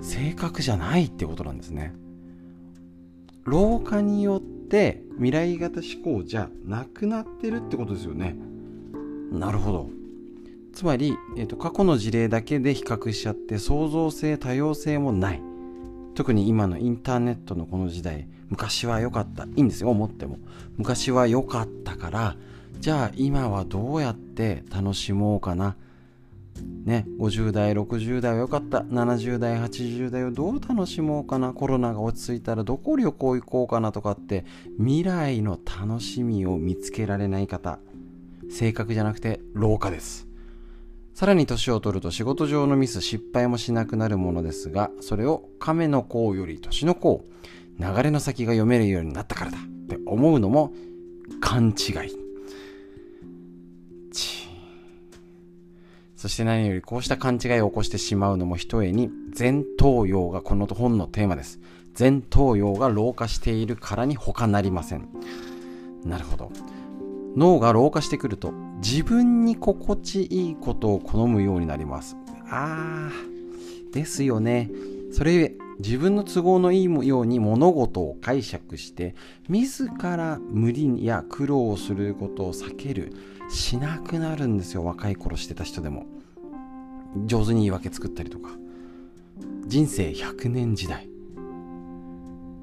[0.00, 1.92] 正確じゃないってことなんですね。
[3.44, 8.36] 老化によって未来型思考じゃなくなってるってことですよね。
[9.32, 9.90] なるほど。
[10.72, 15.42] つまり、えーと、過去の事例だけで比較しちゃって創造性多様性もない。
[16.14, 19.44] 特に今のインターネットのこの時代昔は良かった。
[19.44, 20.38] いいんですよ思っても。
[20.76, 22.36] 昔は良かったから
[22.80, 25.76] じゃあ今はどうやって楽しもうかな。
[26.84, 28.80] ね50代60代は良かった。
[28.80, 31.52] 70代80代をどう楽しもうかな。
[31.52, 34.44] コロナが落ち着いたらどこ旅行行こうかなとかって
[34.78, 37.78] 未来の楽しみを見つけられない方。
[38.50, 40.26] 性格じゃなくて老化です。
[41.14, 47.24] さらに年を取ると仕事上のミス失敗もしなくなるものですがそれを亀の甲より年の甲。
[47.80, 49.58] 流れの先が読めるようになったからだ。
[49.58, 50.72] って思うのも
[51.40, 52.20] 勘違い。
[56.20, 59.08] そして何よりこうした勘違いを起こしてしまうのもひとえに
[59.38, 61.58] 前頭葉がこの本のテーマです。
[61.98, 65.08] 前頭葉が老化しているからに他なりません。
[66.04, 66.52] なるほど。
[67.36, 68.52] 脳が老化してくると
[68.82, 72.16] 自分に心地いいことを好むようになります。
[72.50, 73.92] あー。
[73.94, 74.70] ですよね。
[75.12, 79.14] それ自分の都合のいいように物事を解釈して
[79.48, 83.12] 自ら無理や苦労をすることを避ける
[83.50, 84.84] しなくなるんですよ。
[84.84, 86.06] 若い頃してた人でも。
[87.26, 88.50] 上手に言い訳作ったりとか。
[89.66, 91.08] 人生100年時代。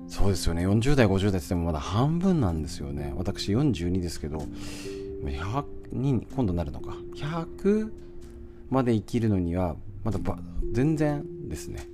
[0.07, 0.65] そうですよね。
[0.65, 3.13] 40代50代ってってもまだ半分なんですよね。
[3.17, 4.37] 私42ですけど
[5.23, 6.95] 100に今度なるのか。
[7.15, 7.91] 100
[8.69, 10.19] まで生きるのにはまだ
[10.71, 11.85] 全然ですね。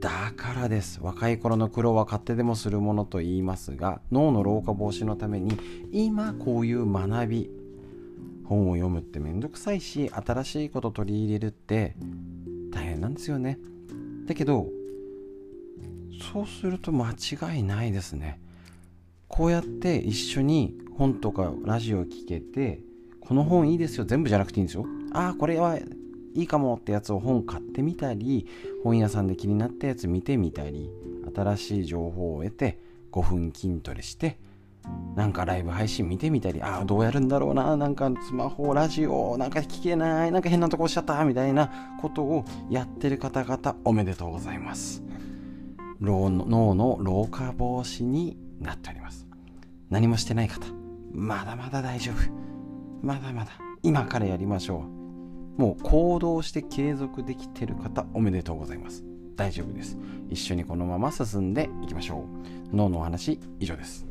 [0.00, 0.98] だからです。
[1.02, 5.58] 若い頃の苦労は勝手でもするものと言いますが脳の老化防止のために
[5.92, 7.50] 今こういう学び
[8.44, 11.94] 本を読むってめんどくさいし新しいこと取り入れるって
[12.72, 13.58] 大変なんですよね。
[14.26, 14.68] だけど
[16.32, 18.40] そうすると間違いないですね。
[19.28, 22.80] こうやって一緒に本とかラジオを聞けて
[23.20, 24.04] この本いいですよ。
[24.04, 24.86] 全部じゃなくていいんですよ。
[25.12, 25.78] ああこれは
[26.34, 28.46] いいかもってやつを本買ってみたり
[28.84, 30.90] 本屋さんで気になったやつ見てみたり
[31.34, 32.78] 新しい情報を得て
[33.12, 34.38] 5分筋トレして
[35.14, 45.02] なんかライブ配信見てみたりああどうやるんだろうななんかスマホラジオなんか聞けないなんか変なとこ押しちゃったみたいなことをやってる方々おめでとうございます。
[46.00, 49.26] 脳の老化防止になっております。
[49.90, 50.66] 何もしてない方
[51.12, 52.16] まだまだ大丈夫。
[53.02, 53.50] まだまだ
[53.82, 54.99] 今からやりましょう。
[55.60, 59.04] もう行動して継続できてる方おめでとうございます。
[59.36, 59.98] 大丈夫です。
[60.30, 62.24] 一緒にこのまま進んでいきましょ
[62.72, 62.74] う。
[62.74, 64.09] 脳のお話以上です。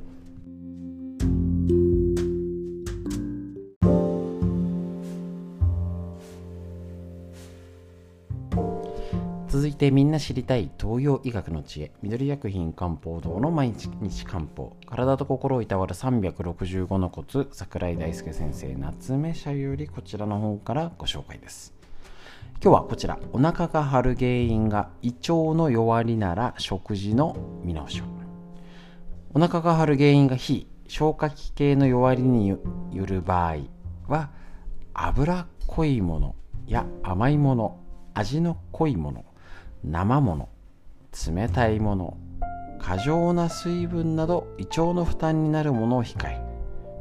[9.80, 11.94] 続いてみんな知りたい東洋医学の知恵。
[12.02, 14.76] 緑薬品漢方堂の毎日漢方。
[14.86, 17.48] 体と心をいたわる365のコツ。
[17.54, 21.74] 桜井大輔先生夏目社よりこちらの方からご紹介です。
[22.62, 23.20] 今日はこちら。
[23.32, 28.04] お腹が張る原因が胃腸の弱りなら食事の見直しを。
[29.34, 32.60] お腹が張る原因が非消化器系の弱りによ
[33.06, 33.60] る場合
[34.10, 34.32] は
[34.94, 36.36] 脂っこいもの
[36.68, 37.80] や甘いもの
[38.14, 39.29] 味の濃いもの。
[39.84, 40.50] 生もの
[41.28, 42.18] 冷たいもの
[42.80, 46.42] 過剰な水分など胃腸の負担になるものを控え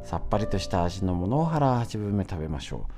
[0.03, 2.91] さっぱりとした味のものを腹八分目食べましょう。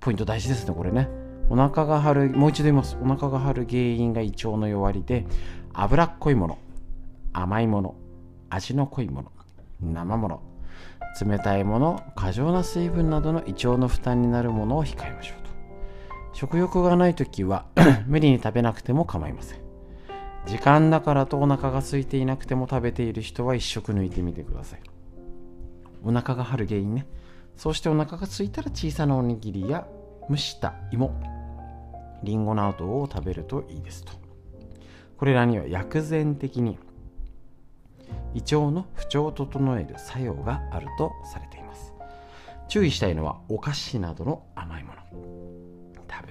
[0.00, 1.08] ポイント大事ですねこれね。
[1.50, 2.96] お腹が張るもう一度言います。
[3.02, 5.26] お腹が張る原因が胃腸の弱りで
[5.72, 6.58] 脂っこいもの
[7.32, 7.94] 甘いもの
[8.48, 9.32] 味の濃いもの
[9.80, 10.42] 生もの
[11.20, 15.41] 冷たいもの過剰な水分などの胃腸の負担になるものを控えましょう。
[16.32, 17.66] 食欲がない時は
[18.06, 19.58] 無理に食べなくても構いません。
[20.46, 24.80] 時間だからとお腹が空いていなくても食べている人は一食抜いてみてください。
[26.04, 27.06] お腹が張る原因ね。
[27.56, 29.86] そしてお腹が空いたら小さなおにぎりや
[30.28, 31.14] 蒸した芋
[32.22, 34.12] りんごなどを食べるといいですと。
[35.16, 36.78] これらには薬膳的に
[38.34, 41.92] 胃腸の不調を整える作用があるとされています。
[42.68, 45.61] 注意したいのはお菓子などの甘いもの。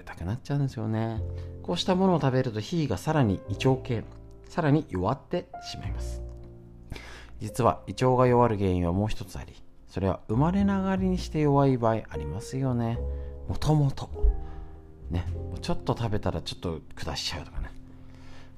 [0.01, 1.21] べたくなっちゃうんですよね。
[1.63, 4.03] こうしたものを食べると火がさらに胃腸系
[4.49, 6.21] さらに弱ってしまいます。
[7.39, 9.53] 実は胃腸が弱る原因はもう一つあり
[9.87, 12.97] それは生まれながらにして弱い場合ありますよね。
[13.47, 14.09] もともと。
[15.09, 15.25] ね。
[15.61, 17.71] ちょっと食べたらちょっと下しちゃうとかね。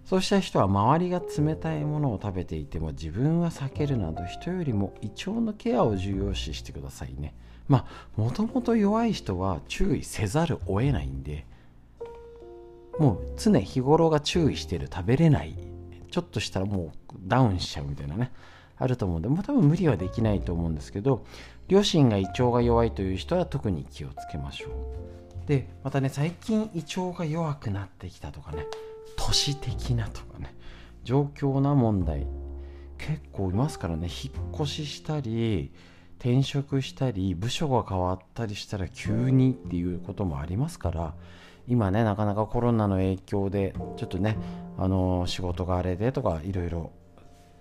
[0.05, 7.33] そうした人は周りが冷たいものを食べていても自分は避けるなど人よりも胃腸のケアを重要視してくださいね。
[7.67, 11.45] まあもともと弱い人は注意せざるを得ないんで
[12.99, 15.57] もう常日頃が注意してる食べれない
[16.11, 18.31] ちょっとしたらもうダウンしちゃうみたいなね
[18.77, 21.25] あると思うんで、もう多分無理はできないと思うんですけど
[21.67, 24.67] 両親が胃腸が弱いという人は特に気をつけましょ
[25.45, 25.47] う。
[25.47, 28.65] でまたね最近胃腸が弱くなってきたとかね
[29.15, 30.53] 都市的なとかね
[31.03, 32.25] 状況な問題
[32.97, 35.71] 結構いますからね引っ越ししたり
[36.23, 41.13] 転職したり部署が変わったりしたら急にっていうこともありますから
[41.67, 44.37] 今ねなかなかコロナの影響でちょっとね
[44.77, 46.91] あの仕事があれでとかいろいろ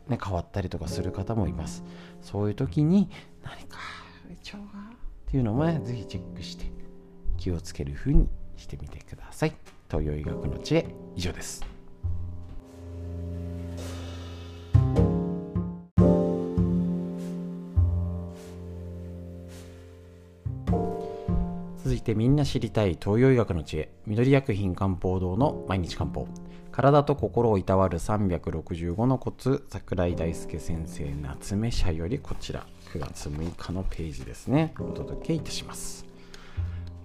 [0.06, 1.82] ね変わったりとかする方もいます。
[2.20, 3.10] そういう時に
[3.42, 3.78] 何か
[4.30, 4.96] 胃腸がっ
[5.26, 6.66] ていうのもねぜひチェックして
[7.38, 9.54] 気をつけるふうにしてみてください。
[9.90, 10.86] 東洋医学の知恵
[11.16, 11.71] 以上です。
[21.92, 26.26] 続いてみんな知りたい東洋医学の知恵緑薬品漢方堂の毎日漢方。
[26.70, 32.66] 体と心をいたわる365のコツ桜井大輔先生夏目社よりこちら。
[32.94, 34.72] 9月6日のページですね。
[34.80, 36.06] お届けいたします。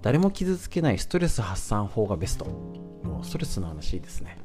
[0.01, 2.45] 誰も傷つけないストレス発散法がベスト。
[2.45, 4.37] もうストレスの話ですね。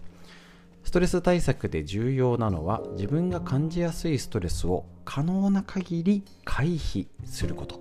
[0.82, 7.80] ストレス対策で重要なのは自分が感じやすいストレスを可能な限り回避すること。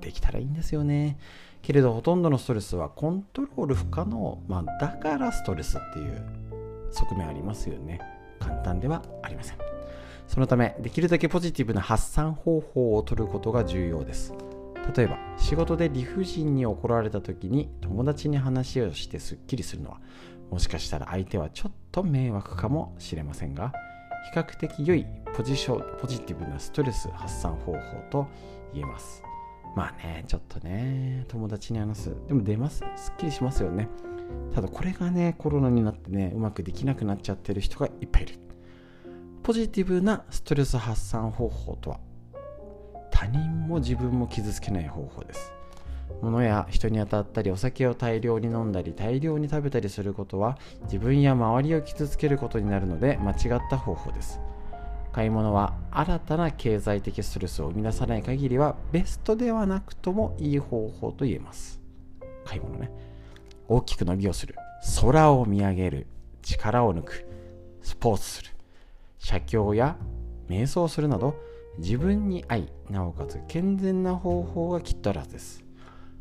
[0.00, 1.16] できたらいいんですよね。
[1.62, 6.24] けれどほとんどのストレスはコントロール不可能、まあ、だからストレスっていう
[6.90, 8.00] 側面ありますよね。
[8.40, 9.58] 簡単ではありません。
[10.26, 14.34] そのためできるだけポジティブな発散方法をとることが重要です。
[14.96, 20.00] 例えば仕事で理不尽に怒られた時に友達に話をしてすっきりするのは
[20.50, 23.72] もしかしたら相手はちょっと迷惑かもしれませんが
[24.32, 25.06] 比較的良い
[25.36, 27.78] ポジションポジティブなストレス発散方法
[28.10, 28.26] と
[28.74, 29.22] 言えます。
[29.74, 32.16] まあね、ちょっとね、友達に話す。
[32.28, 32.84] でも出ます？
[32.96, 33.88] すっきりしますよね。
[34.54, 38.38] ただこれがね、コロナになってね、うまくできなくなっちゃってる人がいっぱいいる。
[39.42, 42.00] ポジティブなストレス発散方法とは、
[43.10, 45.52] 他人も自分も傷つけない方法です。
[46.20, 54.38] 物や人に当たったりお酒を大量に飲んだり大量に食べたりすることは自分や周りを傷つけることになるので間違った方法です
[55.12, 61.80] 買い物は新たな経済的ストレスを生み出さない限りはベストではなくともいい方法と言えます。
[62.44, 62.90] 買い物ね。
[63.68, 64.54] 大きく伸びをする。
[65.00, 66.06] 空を見上げる。
[66.42, 67.26] 力を抜く。
[67.82, 68.50] スポーツする。
[69.18, 69.96] 写経や
[70.48, 71.36] 瞑想するなど
[71.78, 75.62] 自分に合いなおかつ健全な方法がきっとあるはずです。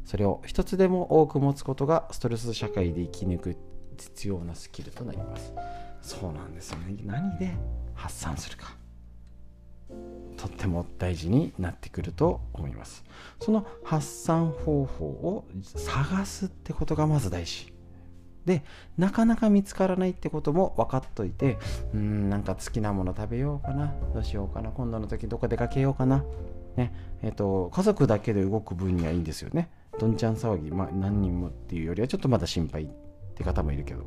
[0.05, 3.57] それを一つでも多く持つことがストレス社会で生き抜く
[3.97, 5.53] 必要なスキルとなります。
[6.01, 6.95] そうなんですよね。
[7.05, 7.51] 何で
[7.93, 8.80] 発散するか。
[10.37, 13.03] とっても大事になってくると思います。
[13.39, 17.73] その発散方法を探すってことがまず大事。
[18.45, 18.63] で
[18.97, 21.59] なかなか見つからないってことも分かっといて
[21.93, 26.23] うんなんか好きなもの食べようかなどうしようかな今度の時どこ出かけようかな
[26.75, 29.69] ねえっ、と家族だけで動く分にはいいんですよね。
[29.99, 32.87] どんちゃん騒ぎ、まあ、何人もっていうよりはちょっとまだ心配っ
[33.35, 34.05] て方もいるけど。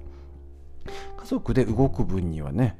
[1.17, 2.79] 家族で動く分にはね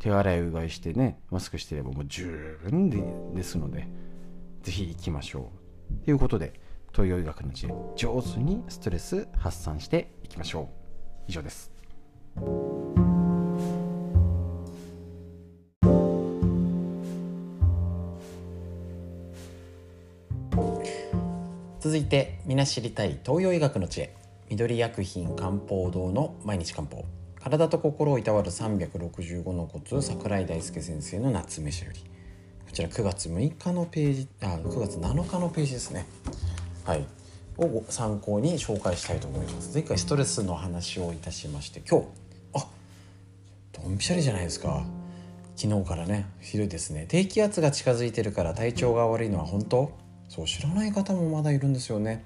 [0.00, 3.86] 手洗いうがいしてねマスクしてればもう十分でですので
[4.62, 5.52] ぜひ行きましょ
[6.02, 6.04] う。
[6.04, 6.58] ということで
[6.92, 10.66] 東洋医学の知恵上手にストレス発散していきましょう。
[11.28, 11.70] 以上です。
[21.78, 24.16] 続いて皆知りたい東洋医学の知恵。
[24.48, 27.04] 緑薬品漢方堂の毎日漢方。
[27.42, 32.00] 体と心をいたわる365のコツ桜井大輔先生の夏飯より。
[32.00, 32.06] こ
[32.72, 36.06] ちら9月6日のページあ9月7日のページですね。
[36.84, 37.06] はい。
[37.56, 39.72] を参考に紹介したいと思います。
[39.74, 42.06] 前回ストレスの話をいたしまして今日
[42.54, 42.66] あ
[43.72, 44.84] ドンピシャリじゃないですか。
[45.56, 47.06] 昨日からね昼ですね。
[47.08, 49.92] 低気圧が近づいてるから体調が悪いのは本当？
[50.28, 52.24] そう知らない方もまだいるんですよね。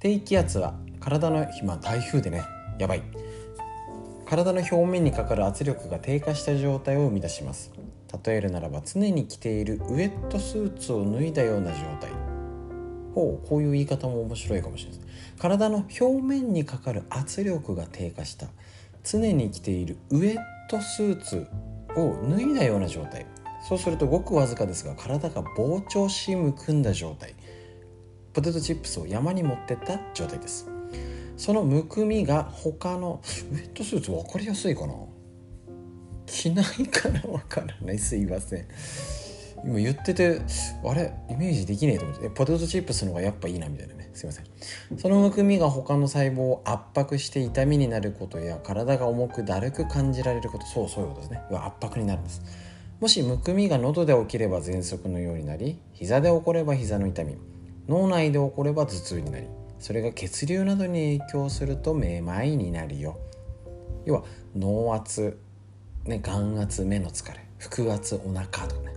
[0.00, 2.42] 低気圧は体の今台風でね
[2.78, 3.02] やばい。
[4.28, 7.72] 体の表面にかかる圧力が低下した状態を生み出します。
[8.26, 12.10] 例えるならば常に着ているウエットスーツを脱いだような状態。
[13.14, 15.38] ほうこういう言い方も面白いかもしれないです。
[15.38, 18.48] 体の表面にかかる圧力が低下した。
[19.02, 20.36] 常に着ているウエッ
[20.68, 21.46] トスーツ
[21.96, 23.24] を脱いだような状態。
[23.66, 27.34] そうするとごくわずかですが体が膨張しむくんだ状態。
[28.34, 30.77] ポテトチップスを山に持ってった状態です。
[31.38, 33.22] そのむくみが他の
[33.52, 34.94] ウェットスーツ分かりやすいかな？
[36.26, 37.98] 着ないから分からない。
[37.98, 38.66] すいません。
[39.64, 40.40] 今言ってて
[40.84, 41.14] あれ？
[41.30, 42.28] イメージできねえと思って。
[42.28, 44.10] ポテトチップスの方がやっぱいいなみたいなね。
[44.12, 44.44] すいません。
[44.98, 50.66] そのむくみが他の細胞を圧迫して痛みになることや体が重くだるく感じられること。
[50.66, 51.40] そうそういうことですね。
[51.52, 52.42] 圧迫になるんです。
[53.00, 57.36] もしむくみが喉で起きれば喘息のようになり膝で起これば膝の痛み。
[57.88, 59.46] 脳内で起これば頭痛になり。
[59.78, 63.18] それが血流などに影響するとめまいになるよ。
[64.04, 64.24] 要は
[64.56, 65.38] 脳圧、
[66.04, 68.94] ね、眼圧目の疲れ腹圧お腹とかね。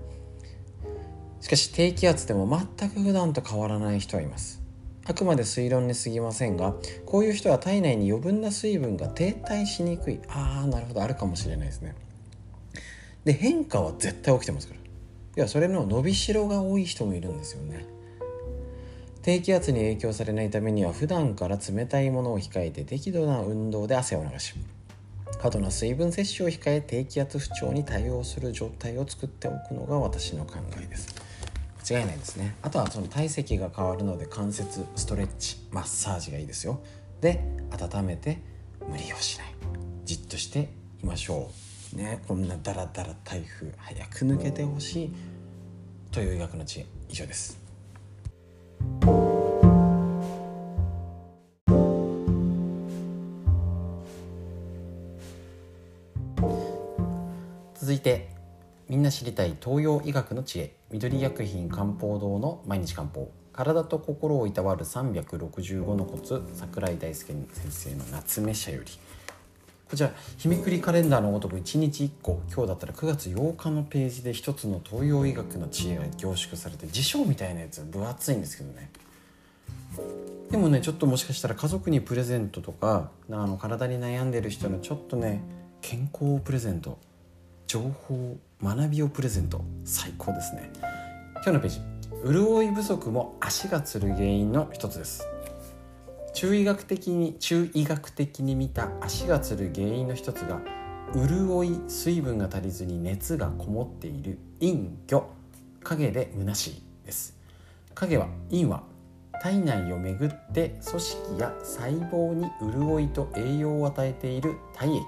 [1.40, 4.62] しかし低気圧でも全く普段と変わらない人はいます。
[5.06, 6.76] あくまで推論に過ぎませんが
[7.06, 10.20] こういう人は体内に余分な水分が停滞しにくい。
[10.28, 11.02] ああなるほど。
[11.02, 11.96] あるかもしれないですね。
[13.26, 14.80] で変化は絶対起きてますから。
[14.80, 14.84] い
[15.36, 17.86] やそれの伸びしろが多い人もいるんですよね。
[19.22, 24.56] 低気圧に影響されないためには普段から冷たいものを控えて適度な運動で汗を流し
[25.42, 31.16] 過度な水分摂取を控え低気圧不調に対応する状態を作っておくのが私の考えです。
[31.90, 32.56] 間違いないですね。
[32.62, 36.80] あとはその体積が変わるので関節ストレッチマッサージがいいですよ。
[37.22, 38.40] で温めて
[38.88, 39.48] 無理をしない。
[40.06, 40.70] じっとして
[41.04, 41.50] いましょ
[41.94, 41.98] う。
[41.98, 45.14] ねこんなダラダラ台風早く抜けてほしい
[46.12, 46.86] という医学の知恵。
[47.10, 47.61] 以上です。
[57.76, 58.30] 続いて
[58.88, 60.76] みんな知りたい東洋医学の知恵。
[60.92, 63.32] 緑薬品漢方堂の毎日漢方。
[63.54, 66.44] 体と心をいたわる365のコツ。
[66.54, 68.92] 桜井大輔先生の夏目社より。
[69.92, 78.90] こちら日めくりカレンダーのごとく1日1個今日だったら9月8日のページで一つの東洋医学の知恵が凝縮されて辞書みたいなやつ分厚いんですけどね
[80.50, 85.42] でもねちょっともしかしたら家族にプレゼントとかあの体に悩んでる人のちょっとね
[85.82, 86.98] 健康をプレゼント
[87.68, 90.72] 情報学びをプレゼント最高ですね
[91.44, 91.82] 今日のページ
[92.26, 95.28] 潤い不足も足がつる原因の一つです
[96.34, 100.62] 中医学的に中医学的に見た足がつる原因の一つが
[101.14, 105.24] 潤い水分が足りずに熱がこもっている陰虚
[105.84, 107.38] 影で虚しいです。
[107.94, 108.84] 影は陰は
[109.42, 115.04] 体内を巡って組織や細胞に潤いと栄養を与えている体液。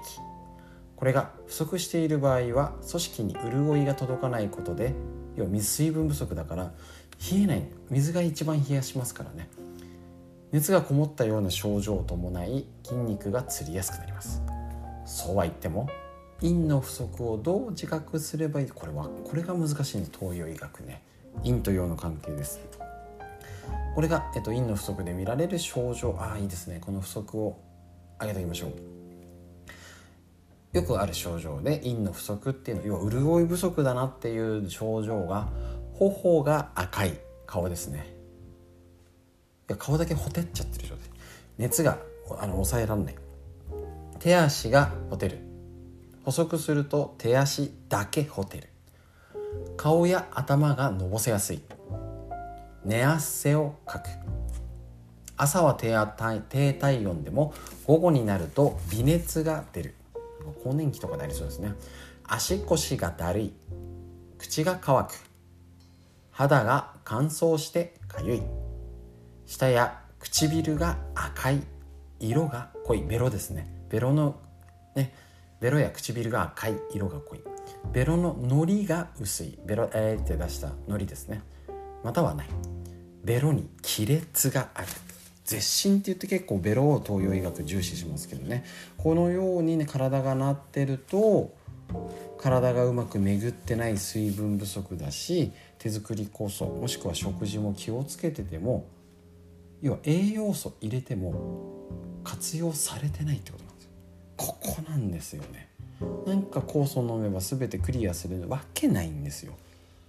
[0.96, 4.92] これが不足している場合は組織に潤いが届かないことで
[5.36, 6.72] 要は水分不足だから
[7.32, 7.62] 冷えない。
[7.88, 9.48] 水が一番冷やしますからね。
[10.54, 14.40] 熱がこもったような症状を伴い筋肉がつりやすくなります。
[15.04, 15.88] そうは言っても
[16.40, 18.68] 陰の不足をどう自覚すればいい？
[18.68, 21.02] これはこれが難しいんです東洋医学ね。
[21.42, 22.60] 陰と陽の関係です。
[23.96, 26.14] これが、えっと、陰の不足で見られる症状。
[26.20, 26.78] ああいいですね。
[26.80, 27.58] この不足を
[28.18, 30.76] 挙げておきましょう。
[30.76, 35.48] よくある症状で陰の不足っていうの要は潤い不足だなっていう症状が
[35.94, 38.13] 頬が赤い顔ですね。
[39.68, 41.10] や顔だけほてっちゃってる状態。
[41.58, 41.98] 熱が
[42.38, 43.14] あの抑えられない。
[44.18, 45.38] 手足がほてる。
[46.24, 48.68] 補足すると手足だけほてる。
[49.76, 51.60] 顔や頭がのぼせやすい。
[52.84, 54.08] 寝汗をかく。
[55.36, 55.94] 朝は低
[56.48, 57.54] 低体温でも
[57.86, 59.94] 午後になると微熱が出る。
[60.62, 61.74] 更年期とかでありそうですね。
[62.24, 63.52] 足腰がだるい。
[64.38, 65.12] 口が乾く。
[66.30, 68.42] 肌が乾燥してかゆい。
[69.46, 71.62] 舌や唇が赤い
[72.20, 73.02] 色が濃い。
[73.02, 73.66] ベロですね。
[73.90, 74.36] ベロの
[74.94, 75.14] ね
[75.60, 77.40] ベロや唇が赤い色が濃い。
[77.92, 79.58] ベロののりが薄い。
[79.64, 81.42] ベロえーって出したのりですね。
[82.02, 82.48] またはない。
[83.22, 84.88] ベロに亀裂がある。
[85.44, 88.64] 絶心って言って結構ベロを東洋医学重視しますけどね。
[88.96, 91.54] このようにね体がなってると
[92.38, 98.86] 体がうまく巡ってない水分不足だし手作り酵素もしくは食事も気をつけてても
[99.84, 101.34] 要は栄養素入れても
[102.24, 103.90] 活用されてないってことなんですよ。
[104.38, 105.68] ここなんですよね。
[106.26, 109.52] なんか酵素飲めば全てクリアするわけないんですよ。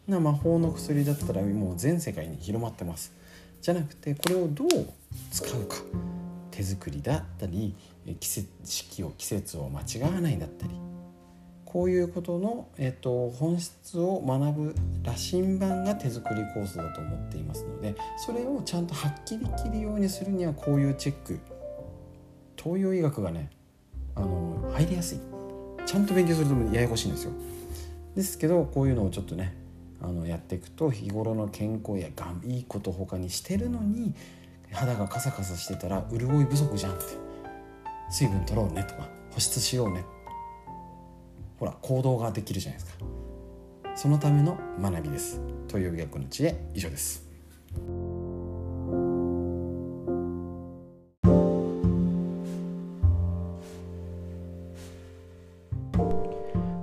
[0.08, 3.12] な魔法の薬だったらもう全世界に広まってます。
[3.62, 4.70] じゃなくてこれをどう
[5.30, 5.76] 使うか。
[6.52, 7.76] 手作りだったり
[8.22, 10.74] 季節四季を季節を間違わないだったり。
[11.76, 21.38] こういうことの、えっと、本質を学ぶ羅針盤が手作りコースだと思っていますのでそれをちゃんとはっきり切るようにするにはこういうチェック。
[22.56, 23.50] 東洋医学がね
[24.16, 25.20] あの入りやすい。
[25.86, 27.34] ちゃんと勉強するとややこしいんですよ。
[28.16, 29.54] ですけどこういうのをちょっとね
[30.02, 34.14] あのやっていくと日頃の健康やがんいいこと他にしてるのに
[34.72, 37.04] 肌がカサカサしてたら潤い不足じゃんって。
[38.10, 40.06] 水分取ろうねとか保湿しようね
[41.58, 43.06] ほら行動ができるじゃないですか。
[43.96, 45.40] そのための学びです。
[45.68, 47.26] という逆の知恵以上です。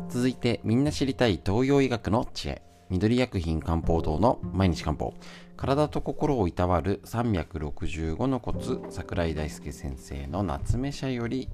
[0.08, 2.62] 続いてみんな知りたい東洋医学の知恵。
[2.90, 5.14] 緑薬品漢方堂の毎日漢方。
[5.56, 11.48] 体と心をいたわる365のコツ桜井大輔先生の夏目社より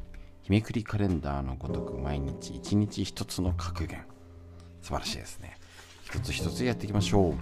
[0.49, 4.03] 日めくりカレンダーのごとく毎日一日一つの格言。
[4.81, 5.59] 素晴らしいですね。
[6.05, 7.35] 一つ一つやっていきましょう。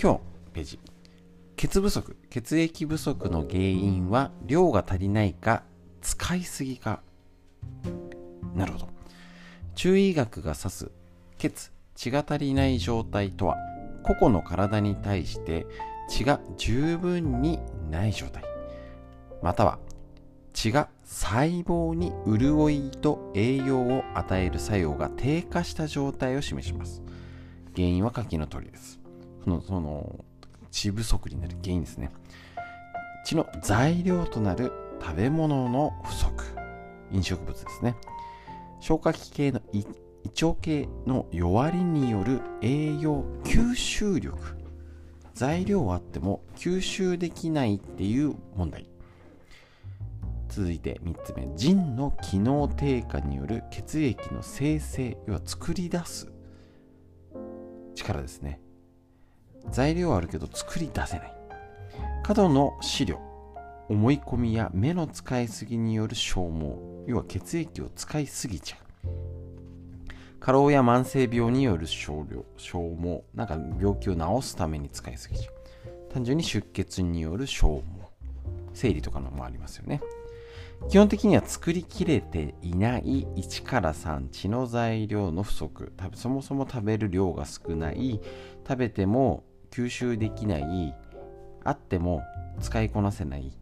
[0.00, 0.20] 今日
[0.52, 0.78] ページ。
[1.56, 2.16] 血不足。
[2.28, 5.62] 血液不足の原因は量が足りないか
[6.02, 7.00] 使いすぎか。
[8.54, 8.88] なるほど。
[9.74, 10.90] 中医学が指す
[11.38, 13.56] 血血が足りない状態とは
[14.02, 15.66] 個々の体に対して
[16.10, 17.60] 血が十分に
[17.90, 18.44] ない状態。
[19.40, 19.78] または
[20.52, 27.02] 血が細胞に潤いと栄養を与える作用が低下した状態を示します。
[27.74, 29.00] 原因は下記の通りです。
[29.44, 30.24] そのその
[30.70, 32.10] 血不足になる原因ですね。
[33.24, 36.44] 血の材料となる食べ物の不足。
[37.10, 37.96] 飲食物ですね。
[38.80, 39.84] 消化器系の胃
[40.42, 44.38] 腸系の弱りによる栄養吸収力。
[45.34, 48.91] 材料はあっても吸収できないっていう問題。
[50.54, 56.30] 続いて3つ目腎の機能低下による血液の生成要は作り出す
[57.94, 58.60] 力ですね。
[59.70, 61.34] 材料はあるけど作り出せない。
[62.22, 63.18] 過度の資料。
[63.88, 66.76] 思い込みや目の使いすぎによる消耗
[67.06, 69.08] 要は血液を使いすぎちゃう。
[70.38, 73.22] 過労や慢性病による消量消耗。
[73.34, 76.12] なんか病気を治すために使いすぎちゃう。
[76.12, 77.82] 単純に出血による消耗。
[78.74, 80.02] 生理とかのもありますよね。
[80.88, 85.92] 基本的には作りきれていない1から3血の材料の不足。
[86.14, 88.20] そもそも食べる量が少ない。
[88.68, 90.94] 食べても吸収できない。
[91.64, 92.22] あっても
[92.60, 93.48] 使いこなせない。
[93.48, 93.52] っ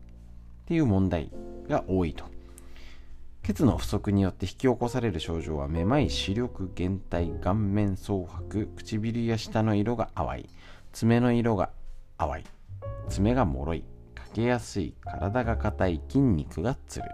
[0.66, 1.30] ていう問題
[1.68, 2.24] が多いと。
[3.42, 10.48] 血の不足によって引き起こされる症状はめまい視力減退顔面蒼白唇や舌の色が淡い。
[10.92, 11.70] 爪の色が
[12.18, 12.44] 淡い。
[13.08, 13.84] 爪が脆い。
[14.30, 17.06] かけやすい体が硬い筋肉がつる。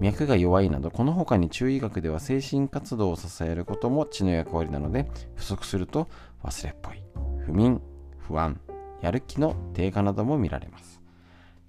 [0.00, 6.08] 脈が弱いなどこの他に中医学では精神活動を支えることも血の役割なので不足すると
[6.42, 7.02] 忘れっぽい。
[7.44, 7.80] 不眠
[8.18, 8.60] 不安
[9.00, 11.02] やる気の低下なども見られます。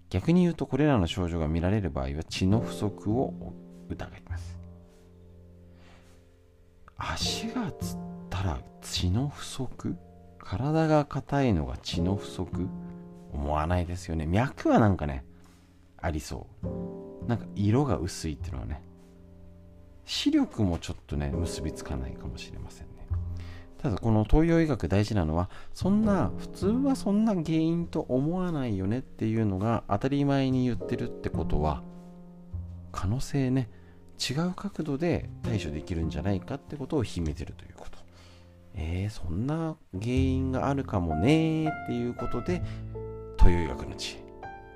[0.09, 3.33] 逆に言うとこれらの症状が見られる場合は血の不足を
[3.89, 4.59] 疑います。
[6.97, 7.97] 足がつっ
[8.29, 9.97] たら血の不足？
[10.39, 12.67] 体が硬いのが血の不足？
[13.33, 14.25] 思わないですよね。
[14.25, 15.25] 脈はなんかね
[15.97, 17.27] ありそう。
[17.27, 18.81] なんか色が薄いっていうのはね
[20.05, 23.07] 視力もちょっとね結びつかないかもしれませんね。
[23.81, 31.83] ただこの東洋医学大事なのはそんな普通はそんな原因と思わないよねっていうのが当たり前に言ってるってことは
[32.91, 33.69] 可能性ね
[34.17, 37.97] 違う角度で対処できるんじゃないかってことを秘めてるということ。
[38.75, 42.63] えー、そんな原因があるかもねっていうことで
[43.43, 44.15] 東洋医学の知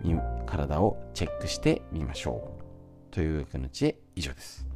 [0.03, 3.14] 恵体をチェックしてみましょう。
[3.14, 4.68] というわけの知恵以上です。